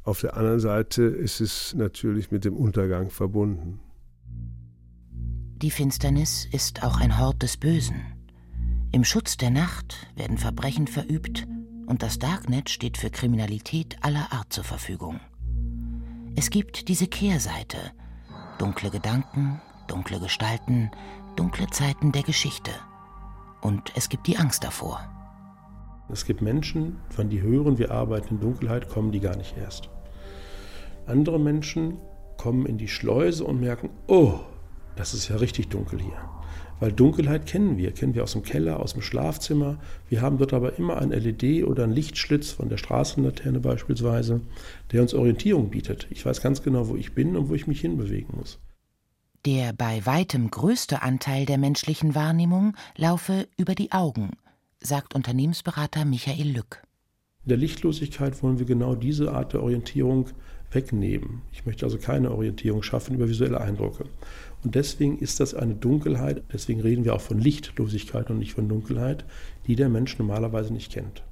auf 0.03 0.21
der 0.21 0.37
anderen 0.37 0.61
Seite 0.61 1.03
ist 1.03 1.41
es 1.41 1.75
natürlich 1.75 2.31
mit 2.31 2.45
dem 2.45 2.57
Untergang 2.57 3.11
verbunden. 3.11 3.81
Die 5.63 5.71
Finsternis 5.71 6.49
ist 6.51 6.83
auch 6.83 6.99
ein 6.99 7.19
Hort 7.19 7.43
des 7.43 7.59
Bösen. 7.59 8.01
Im 8.93 9.05
Schutz 9.05 9.37
der 9.37 9.51
Nacht 9.51 10.09
werden 10.17 10.39
Verbrechen 10.39 10.87
verübt 10.87 11.47
und 11.87 12.03
das 12.03 12.19
Darknet 12.19 12.71
steht 12.71 12.97
für 12.97 13.11
Kriminalität 13.11 13.99
aller 14.01 14.33
Art 14.33 14.53
zur 14.53 14.65
Verfügung. 14.65 15.21
Es 16.35 16.49
gibt 16.49 16.89
diese 16.89 17.07
Kehrseite, 17.07 17.79
dunkle 18.59 18.91
Gedanken, 18.91 19.61
dunkle 19.91 20.21
Gestalten, 20.21 20.91
dunkle 21.35 21.67
Zeiten 21.69 22.13
der 22.13 22.23
Geschichte. 22.23 22.71
Und 23.61 23.93
es 23.97 24.09
gibt 24.09 24.29
die 24.29 24.37
Angst 24.37 24.63
davor. 24.63 25.01
Es 26.13 26.25
gibt 26.25 26.43
Menschen, 26.43 26.97
von 27.09 27.29
die 27.29 27.43
hören, 27.43 27.79
wir 27.79 27.91
arbeiten 27.91 28.35
in 28.35 28.41
Dunkelheit, 28.41 28.89
kommen 28.89 29.11
die 29.11 29.21
gar 29.21 29.37
nicht 29.37 29.57
erst. 29.57 29.89
Andere 31.07 31.41
Menschen 31.41 31.99
kommen 32.37 32.67
in 32.67 32.79
die 32.79 32.89
Schleuse 32.89 33.45
und 33.45 33.61
merken, 33.61 33.91
oh, 34.07 34.41
das 34.95 35.13
ist 35.13 35.29
ja 35.29 35.37
richtig 35.37 35.69
dunkel 35.69 36.01
hier. 36.01 36.19
Weil 36.79 36.93
Dunkelheit 36.93 37.47
kennen 37.47 37.77
wir, 37.77 37.91
kennen 37.93 38.15
wir 38.15 38.23
aus 38.23 38.33
dem 38.33 38.43
Keller, 38.43 38.81
aus 38.81 38.95
dem 38.95 39.03
Schlafzimmer. 39.03 39.79
Wir 40.09 40.23
haben 40.23 40.39
dort 40.39 40.55
aber 40.55 40.79
immer 40.79 40.99
ein 40.99 41.11
LED 41.11 41.65
oder 41.65 41.85
einen 41.85 41.93
Lichtschlitz 41.93 42.53
von 42.53 42.69
der 42.69 42.79
Straßenlaterne 42.79 43.61
beispielsweise, 43.61 44.41
der 44.93 45.03
uns 45.03 45.15
Orientierung 45.15 45.69
bietet. 45.71 46.07
Ich 46.11 46.25
weiß 46.25 46.41
ganz 46.41 46.63
genau, 46.63 46.89
wo 46.89 46.97
ich 46.97 47.15
bin 47.15 47.37
und 47.37 47.49
wo 47.49 47.55
ich 47.55 47.67
mich 47.67 47.81
hinbewegen 47.81 48.37
muss. 48.37 48.59
Der 49.47 49.73
bei 49.73 50.05
weitem 50.05 50.51
größte 50.51 51.01
Anteil 51.01 51.47
der 51.47 51.57
menschlichen 51.57 52.15
Wahrnehmung 52.15 52.77
laufe 52.97 53.49
über 53.57 53.75
die 53.75 53.91
Augen, 53.91 54.33
sagt 54.81 55.15
Unternehmensberater 55.15 56.05
Michael 56.05 56.51
Lück. 56.51 56.83
In 57.45 57.49
der 57.49 57.57
Lichtlosigkeit 57.57 58.43
wollen 58.43 58.59
wir 58.59 58.67
genau 58.67 58.95
diese 58.95 59.33
Art 59.33 59.55
der 59.55 59.63
Orientierung 59.63 60.29
wegnehmen. 60.71 61.41
Ich 61.53 61.65
möchte 61.65 61.87
also 61.87 61.97
keine 61.97 62.33
Orientierung 62.33 62.83
schaffen 62.83 63.15
über 63.15 63.31
visuelle 63.31 63.63
Eindrücke. 63.63 64.05
Und 64.63 64.75
deswegen 64.75 65.19
ist 65.19 65.41
das 65.41 65.55
eine 65.55 65.75
Dunkelheit, 65.75 66.45
deswegen 66.53 66.83
reden 66.83 67.07
wir 67.07 67.15
auch 67.15 67.23
von 67.23 67.39
Lichtlosigkeit 67.39 68.29
und 68.29 68.39
nicht 68.39 68.53
von 68.53 68.69
Dunkelheit, 68.69 69.25
die 69.67 69.75
der 69.75 69.89
Mensch 69.89 70.19
normalerweise 70.19 70.71
nicht 70.71 70.93
kennt. 70.93 71.23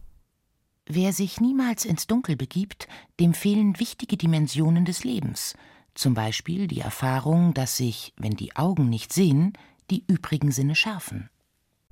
Wer 0.87 1.13
sich 1.13 1.43
niemals 1.43 1.85
ins 1.85 2.07
Dunkel 2.07 2.37
begibt, 2.37 2.89
dem 3.21 3.35
fehlen 3.35 3.79
wichtige 3.79 4.17
Dimensionen 4.17 4.87
des 4.87 5.05
Lebens, 5.05 5.55
zum 5.99 6.15
Beispiel 6.15 6.69
die 6.69 6.81
Erfahrung, 6.81 7.55
dass 7.55 7.77
sich, 7.77 8.13
wenn 8.17 8.37
die 8.37 8.55
Augen 8.55 8.89
nicht 8.89 9.13
sehen, 9.13 9.53
die 9.91 10.05
übrigen 10.07 10.53
Sinne 10.53 10.77
schärfen. 10.77 11.29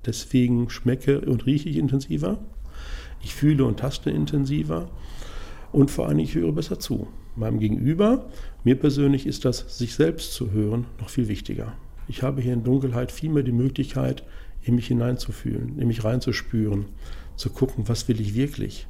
Deswegen 0.05 0.69
schmecke 0.69 1.21
und 1.21 1.45
rieche 1.45 1.67
ich 1.67 1.75
intensiver, 1.75 2.39
ich 3.21 3.35
fühle 3.35 3.65
und 3.65 3.79
taste 3.79 4.09
intensiver 4.09 4.89
und 5.73 5.91
vor 5.91 6.07
allem 6.07 6.19
ich 6.19 6.35
höre 6.35 6.53
besser 6.53 6.79
zu. 6.79 7.07
Meinem 7.35 7.59
Gegenüber, 7.59 8.29
mir 8.63 8.79
persönlich 8.79 9.27
ist 9.27 9.43
das, 9.43 9.77
sich 9.77 9.93
selbst 9.93 10.33
zu 10.33 10.51
hören, 10.51 10.87
noch 11.01 11.09
viel 11.09 11.27
wichtiger. 11.27 11.73
Ich 12.07 12.23
habe 12.23 12.41
hier 12.41 12.53
in 12.53 12.63
Dunkelheit 12.63 13.11
viel 13.11 13.29
mehr 13.29 13.43
die 13.43 13.51
Möglichkeit, 13.51 14.23
in 14.61 14.75
mich 14.75 14.87
hineinzufühlen, 14.87 15.77
in 15.77 15.87
mich 15.87 16.05
reinzuspüren, 16.05 16.85
zu 17.35 17.49
gucken, 17.49 17.89
was 17.89 18.07
will 18.07 18.21
ich 18.21 18.35
wirklich. 18.35 18.87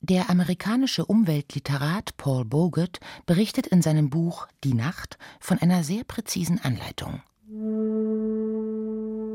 Der 0.00 0.30
amerikanische 0.30 1.04
Umweltliterat 1.04 2.16
Paul 2.16 2.44
Bogut 2.44 3.00
berichtet 3.26 3.66
in 3.66 3.82
seinem 3.82 4.10
Buch 4.10 4.46
Die 4.62 4.74
Nacht 4.74 5.18
von 5.40 5.58
einer 5.58 5.82
sehr 5.82 6.04
präzisen 6.04 6.60
Anleitung. 6.62 7.20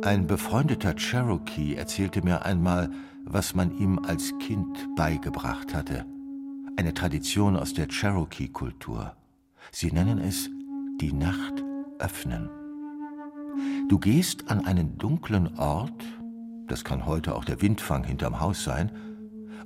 Ein 0.05 0.25
befreundeter 0.25 0.95
Cherokee 0.95 1.75
erzählte 1.75 2.21
mir 2.21 2.45
einmal, 2.45 2.89
was 3.25 3.55
man 3.55 3.77
ihm 3.77 3.99
als 3.99 4.31
Kind 4.39 4.87
beigebracht 4.95 5.73
hatte. 5.73 6.05
Eine 6.77 6.93
Tradition 6.93 7.57
aus 7.57 7.73
der 7.73 7.87
Cherokee-Kultur. 7.87 9.17
Sie 9.71 9.91
nennen 9.91 10.19
es 10.19 10.49
die 11.01 11.11
Nacht 11.11 11.61
öffnen. 11.99 12.49
Du 13.89 13.99
gehst 13.99 14.49
an 14.49 14.65
einen 14.65 14.97
dunklen 14.97 15.59
Ort, 15.59 16.03
das 16.67 16.85
kann 16.85 17.05
heute 17.05 17.35
auch 17.35 17.43
der 17.43 17.61
Windfang 17.61 18.05
hinterm 18.05 18.39
Haus 18.39 18.63
sein, 18.63 18.91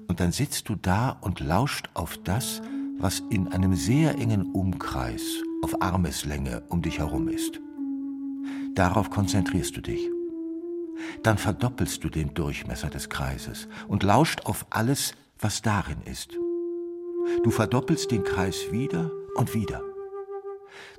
und 0.08 0.20
dann 0.20 0.32
sitzt 0.32 0.70
du 0.70 0.76
da 0.76 1.18
und 1.22 1.40
lauscht 1.40 1.90
auf 1.94 2.18
das, 2.24 2.62
was 3.00 3.22
in 3.30 3.48
einem 3.50 3.76
sehr 3.76 4.16
engen 4.16 4.52
Umkreis 4.54 5.22
auf 5.64 5.82
Armeslänge 5.82 6.64
um 6.70 6.82
dich 6.82 7.00
herum 7.00 7.28
ist. 7.28 7.60
Darauf 8.76 9.10
konzentrierst 9.10 9.76
du 9.76 9.82
dich 9.82 10.10
dann 11.24 11.38
verdoppelst 11.38 12.04
du 12.04 12.10
den 12.10 12.34
Durchmesser 12.34 12.90
des 12.90 13.10
Kreises 13.10 13.68
und 13.88 14.04
lauscht 14.04 14.42
auf 14.46 14.66
alles, 14.70 15.14
was 15.40 15.62
darin 15.62 16.02
ist. 16.06 16.38
Du 17.44 17.52
verdoppelst 17.52 18.12
den 18.12 18.24
Kreis 18.24 18.72
wieder 18.72 19.12
und 19.36 19.54
wieder. 19.54 19.84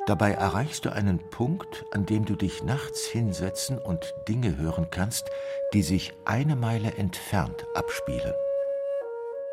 Dabei 0.07 0.33
erreichst 0.33 0.85
du 0.85 0.93
einen 0.93 1.19
Punkt, 1.31 1.85
an 1.93 2.07
dem 2.07 2.25
du 2.25 2.35
dich 2.35 2.63
nachts 2.63 3.07
hinsetzen 3.07 3.79
und 3.79 4.01
Dinge 4.27 4.57
hören 4.57 4.87
kannst, 4.91 5.29
die 5.75 5.83
sich 5.83 6.15
eine 6.25 6.57
Meile 6.57 6.95
entfernt 6.95 7.67
abspielen. 7.75 8.35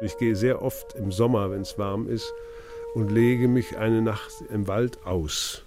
Ich 0.02 0.18
gehe 0.18 0.36
sehr 0.36 0.62
oft 0.62 0.94
im 0.96 1.12
Sommer, 1.12 1.52
wenn 1.52 1.62
es 1.62 1.78
warm 1.78 2.10
ist, 2.10 2.34
und 2.96 3.12
lege 3.12 3.48
mich 3.48 3.78
eine 3.78 4.02
Nacht 4.02 4.32
im 4.54 4.68
Wald 4.68 5.06
aus. 5.06 5.62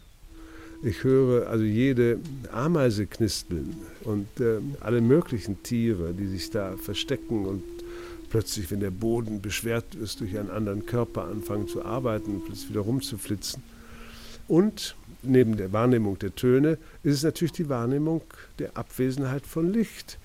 Ich 0.82 1.02
höre 1.02 1.48
also 1.48 1.64
jede 1.64 2.20
Ameise 2.52 3.06
knispeln 3.06 3.76
und 4.04 4.28
äh, 4.40 4.60
alle 4.80 5.00
möglichen 5.00 5.62
Tiere, 5.62 6.12
die 6.12 6.26
sich 6.26 6.50
da 6.50 6.76
verstecken 6.76 7.46
und 7.46 7.64
plötzlich, 8.30 8.70
wenn 8.70 8.80
der 8.80 8.90
Boden 8.90 9.40
beschwert 9.40 9.94
ist, 9.94 10.20
durch 10.20 10.38
einen 10.38 10.50
anderen 10.50 10.86
Körper 10.86 11.24
anfangen 11.24 11.66
zu 11.66 11.84
arbeiten 11.84 12.36
und 12.36 12.44
plötzlich 12.44 12.70
wieder 12.70 12.80
rumzuflitzen. 12.80 13.62
Und 14.46 14.94
neben 15.22 15.56
der 15.56 15.72
Wahrnehmung 15.72 16.18
der 16.18 16.34
Töne 16.34 16.78
ist 17.02 17.16
es 17.16 17.22
natürlich 17.22 17.52
die 17.52 17.68
Wahrnehmung 17.68 18.22
der 18.58 18.76
Abwesenheit 18.76 19.46
von 19.46 19.72
Licht. 19.72 20.18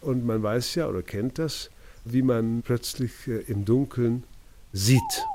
Und 0.00 0.26
man 0.26 0.42
weiß 0.42 0.74
ja 0.74 0.88
oder 0.88 1.02
kennt 1.02 1.38
das, 1.38 1.70
wie 2.04 2.22
man 2.22 2.62
plötzlich 2.62 3.26
äh, 3.26 3.40
im 3.50 3.64
Dunkeln 3.64 4.24
sieht. 4.72 5.26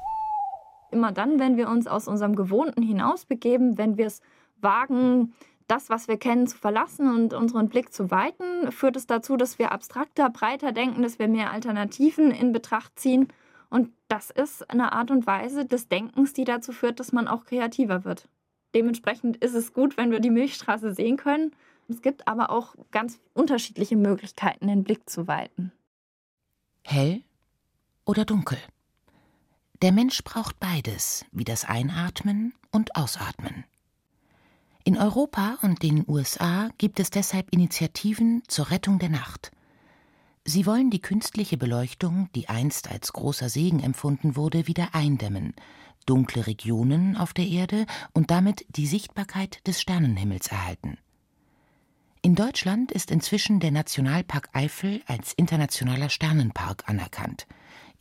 Immer 0.92 1.12
dann, 1.12 1.40
wenn 1.40 1.58
wir 1.58 1.70
uns 1.70 1.88
aus 1.88 2.08
unserem 2.08 2.36
Gewohnten 2.36 2.82
hinausbegeben, 2.82 3.78
wenn 3.78 3.98
wir 3.98 4.08
es 4.08 4.22
wagen, 4.62 5.34
das, 5.68 5.90
was 5.90 6.08
wir 6.08 6.18
kennen, 6.18 6.48
zu 6.48 6.58
verlassen 6.58 7.14
und 7.14 7.34
unseren 7.34 7.70
Blick 7.70 7.92
zu 7.92 8.12
weiten, 8.12 8.72
führt 8.72 8.96
es 8.96 9.08
dazu, 9.08 9.36
dass 9.36 9.58
wir 9.58 9.72
abstrakter, 9.72 10.30
breiter 10.30 10.72
denken, 10.72 11.02
dass 11.02 11.20
wir 11.20 11.28
mehr 11.28 11.52
Alternativen 11.52 12.32
in 12.32 12.52
Betracht 12.52 13.00
ziehen. 13.00 13.30
Und 13.70 13.90
das 14.08 14.30
ist 14.30 14.70
eine 14.70 14.94
Art 14.94 15.10
und 15.10 15.26
Weise 15.26 15.66
des 15.66 15.88
Denkens, 15.88 16.34
die 16.34 16.44
dazu 16.44 16.72
führt, 16.72 17.00
dass 17.00 17.12
man 17.12 17.28
auch 17.28 17.46
kreativer 17.46 18.06
wird. 18.06 18.30
Dementsprechend 18.76 19.38
ist 19.38 19.56
es 19.56 19.74
gut, 19.74 19.98
wenn 19.98 20.12
wir 20.12 20.20
die 20.20 20.30
Milchstraße 20.30 20.94
sehen 20.94 21.18
können. 21.18 21.52
Es 21.88 22.02
gibt 22.02 22.28
aber 22.28 22.50
auch 22.50 22.76
ganz 22.92 23.20
unterschiedliche 23.34 23.96
Möglichkeiten, 23.96 24.68
den 24.68 24.84
Blick 24.84 25.10
zu 25.10 25.28
weiten. 25.28 25.72
Hell 26.88 27.24
oder 28.06 28.26
dunkel? 28.26 28.60
Der 29.82 29.92
Mensch 29.92 30.24
braucht 30.24 30.60
beides, 30.60 31.26
wie 31.32 31.44
das 31.44 31.66
Einatmen 31.66 32.54
und 32.72 32.96
Ausatmen. 32.96 33.66
In 34.84 34.96
Europa 34.96 35.58
und 35.64 35.82
den 35.82 36.06
USA 36.08 36.70
gibt 36.78 37.00
es 37.00 37.10
deshalb 37.10 37.52
Initiativen 37.52 38.44
zur 38.48 38.70
Rettung 38.70 39.00
der 39.00 39.10
Nacht. 39.10 39.52
Sie 40.46 40.68
wollen 40.68 40.92
die 40.92 41.02
künstliche 41.02 41.58
Beleuchtung, 41.58 42.30
die 42.36 42.50
einst 42.50 42.92
als 42.92 43.14
großer 43.14 43.50
Segen 43.50 43.80
empfunden 43.80 44.36
wurde, 44.36 44.68
wieder 44.68 44.94
eindämmen, 44.94 45.56
dunkle 46.06 46.46
Regionen 46.46 47.18
auf 47.18 47.34
der 47.34 47.48
Erde 47.48 47.88
und 48.14 48.30
damit 48.30 48.64
die 48.70 48.86
Sichtbarkeit 48.86 49.66
des 49.66 49.82
Sternenhimmels 49.82 50.50
erhalten. 50.50 51.00
In 52.26 52.34
Deutschland 52.34 52.92
ist 52.92 53.12
inzwischen 53.12 53.60
der 53.60 53.70
Nationalpark 53.70 54.50
Eifel 54.52 55.04
als 55.06 55.34
internationaler 55.34 56.10
Sternenpark 56.10 56.90
anerkannt, 56.90 57.46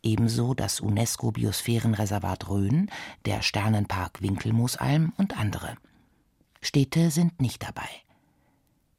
ebenso 0.02 0.54
das 0.54 0.80
UNESCO-Biosphärenreservat 0.80 2.48
Rhön, 2.48 2.90
der 3.26 3.42
Sternenpark 3.42 4.22
Winkelmoosalm 4.22 5.12
und 5.18 5.36
andere. 5.36 5.76
Städte 6.62 7.10
sind 7.10 7.42
nicht 7.42 7.62
dabei. 7.62 7.86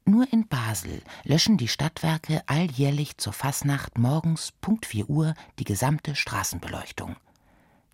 Nur 0.04 0.32
in 0.32 0.46
Basel 0.46 1.02
löschen 1.24 1.56
die 1.56 1.66
Stadtwerke 1.66 2.44
alljährlich 2.46 3.18
zur 3.18 3.32
Fasnacht 3.32 3.98
morgens 3.98 4.52
Punkt 4.60 4.86
4 4.86 5.10
Uhr 5.10 5.34
die 5.58 5.64
gesamte 5.64 6.14
Straßenbeleuchtung. 6.14 7.16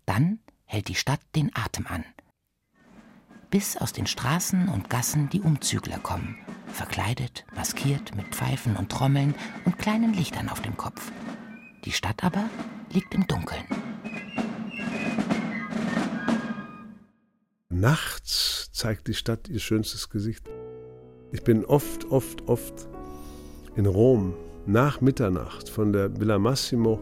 Dann 0.05 0.37
hält 0.65 0.87
die 0.87 0.93
Stadt 0.93 1.21
den 1.35 1.49
Atem 1.55 1.87
an. 1.87 2.05
Bis 3.53 3.77
aus 3.77 3.93
den 3.93 4.07
Straßen 4.07 4.67
und 4.67 4.89
Gassen 4.89 5.29
die 5.29 5.39
Umzügler 5.39 5.99
kommen, 5.99 6.37
verkleidet, 6.65 7.45
maskiert 7.55 8.15
mit 8.15 8.25
Pfeifen 8.33 8.75
und 8.75 8.91
Trommeln 8.91 9.35
und 9.65 9.77
kleinen 9.77 10.11
Lichtern 10.11 10.49
auf 10.49 10.63
dem 10.63 10.75
Kopf. 10.75 11.11
Die 11.85 11.91
Stadt 11.91 12.23
aber 12.23 12.49
liegt 12.91 13.13
im 13.13 13.27
Dunkeln. 13.27 13.61
Nachts 17.69 18.71
zeigt 18.73 19.07
die 19.07 19.13
Stadt 19.13 19.47
ihr 19.49 19.59
schönstes 19.59 20.09
Gesicht. 20.09 20.49
Ich 21.31 21.43
bin 21.43 21.63
oft, 21.63 22.05
oft, 22.05 22.47
oft 22.47 22.87
in 23.75 23.85
Rom 23.85 24.33
nach 24.65 24.99
Mitternacht 24.99 25.69
von 25.69 25.93
der 25.93 26.19
Villa 26.19 26.39
Massimo 26.39 26.99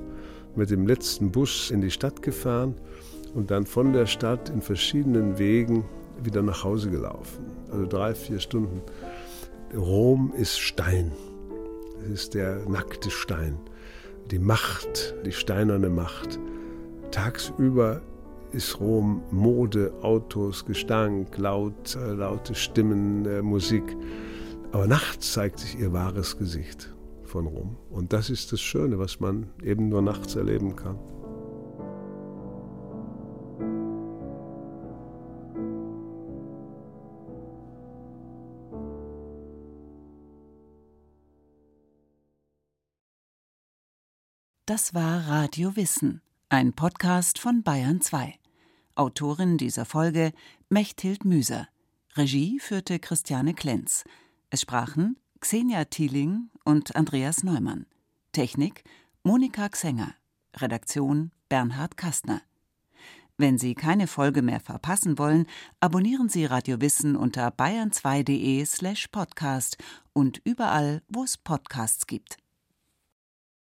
mit 0.57 0.69
dem 0.69 0.85
letzten 0.85 1.31
Bus 1.31 1.71
in 1.71 1.79
die 1.79 1.91
Stadt 1.91 2.21
gefahren 2.21 2.75
und 3.33 3.51
dann 3.51 3.65
von 3.65 3.93
der 3.93 4.05
Stadt 4.05 4.49
in 4.49 4.61
verschiedenen 4.61 5.39
Wegen 5.39 5.85
wieder 6.25 6.41
nach 6.41 6.63
Hause 6.63 6.89
gelaufen. 6.89 7.45
Also 7.71 7.85
drei, 7.85 8.13
vier 8.15 8.39
Stunden. 8.39 8.81
Rom 9.75 10.33
ist 10.35 10.59
Stein. 10.59 11.11
Es 12.03 12.11
ist 12.11 12.33
der 12.33 12.67
nackte 12.67 13.09
Stein. 13.09 13.57
Die 14.31 14.39
Macht, 14.39 15.15
die 15.25 15.31
steinerne 15.31 15.89
Macht. 15.89 16.39
Tagsüber 17.11 18.01
ist 18.51 18.79
Rom 18.79 19.21
Mode, 19.31 19.93
Autos, 20.01 20.65
Gestank, 20.65 21.37
laut, 21.37 21.95
äh, 21.95 22.13
laute 22.13 22.55
Stimmen, 22.55 23.25
äh, 23.25 23.41
Musik. 23.41 23.83
Aber 24.71 24.87
nachts 24.87 25.33
zeigt 25.33 25.59
sich 25.59 25.79
ihr 25.79 25.93
wahres 25.93 26.37
Gesicht 26.37 26.93
von 27.23 27.47
Rom. 27.47 27.77
Und 27.89 28.13
das 28.13 28.29
ist 28.29 28.51
das 28.51 28.61
Schöne, 28.61 28.99
was 28.99 29.19
man 29.19 29.47
eben 29.63 29.89
nur 29.89 30.01
nachts 30.01 30.35
erleben 30.35 30.75
kann. 30.75 30.97
Das 44.71 44.93
war 44.93 45.27
Radio 45.27 45.75
Wissen, 45.75 46.21
ein 46.47 46.71
Podcast 46.71 47.39
von 47.39 47.61
Bayern 47.61 47.99
2. 47.99 48.35
Autorin 48.95 49.57
dieser 49.57 49.83
Folge 49.83 50.31
Mechthild 50.69 51.25
Müser. 51.25 51.67
Regie 52.15 52.57
führte 52.57 52.97
Christiane 52.97 53.53
Klenz. 53.53 54.05
Es 54.49 54.61
sprachen 54.61 55.19
Xenia 55.41 55.83
Thieling 55.83 56.49
und 56.63 56.95
Andreas 56.95 57.43
Neumann. 57.43 57.85
Technik 58.31 58.85
Monika 59.23 59.67
Xenger. 59.67 60.15
Redaktion 60.55 61.33
Bernhard 61.49 61.97
Kastner. 61.97 62.41
Wenn 63.35 63.57
Sie 63.57 63.75
keine 63.75 64.07
Folge 64.07 64.41
mehr 64.41 64.61
verpassen 64.61 65.17
wollen, 65.17 65.47
abonnieren 65.81 66.29
Sie 66.29 66.45
Radio 66.45 66.79
Wissen 66.79 67.17
unter 67.17 67.49
bayern2.de 67.49 68.63
slash 68.63 69.09
podcast 69.09 69.77
und 70.13 70.39
überall, 70.45 71.01
wo 71.09 71.25
es 71.25 71.37
Podcasts 71.37 72.07
gibt. 72.07 72.40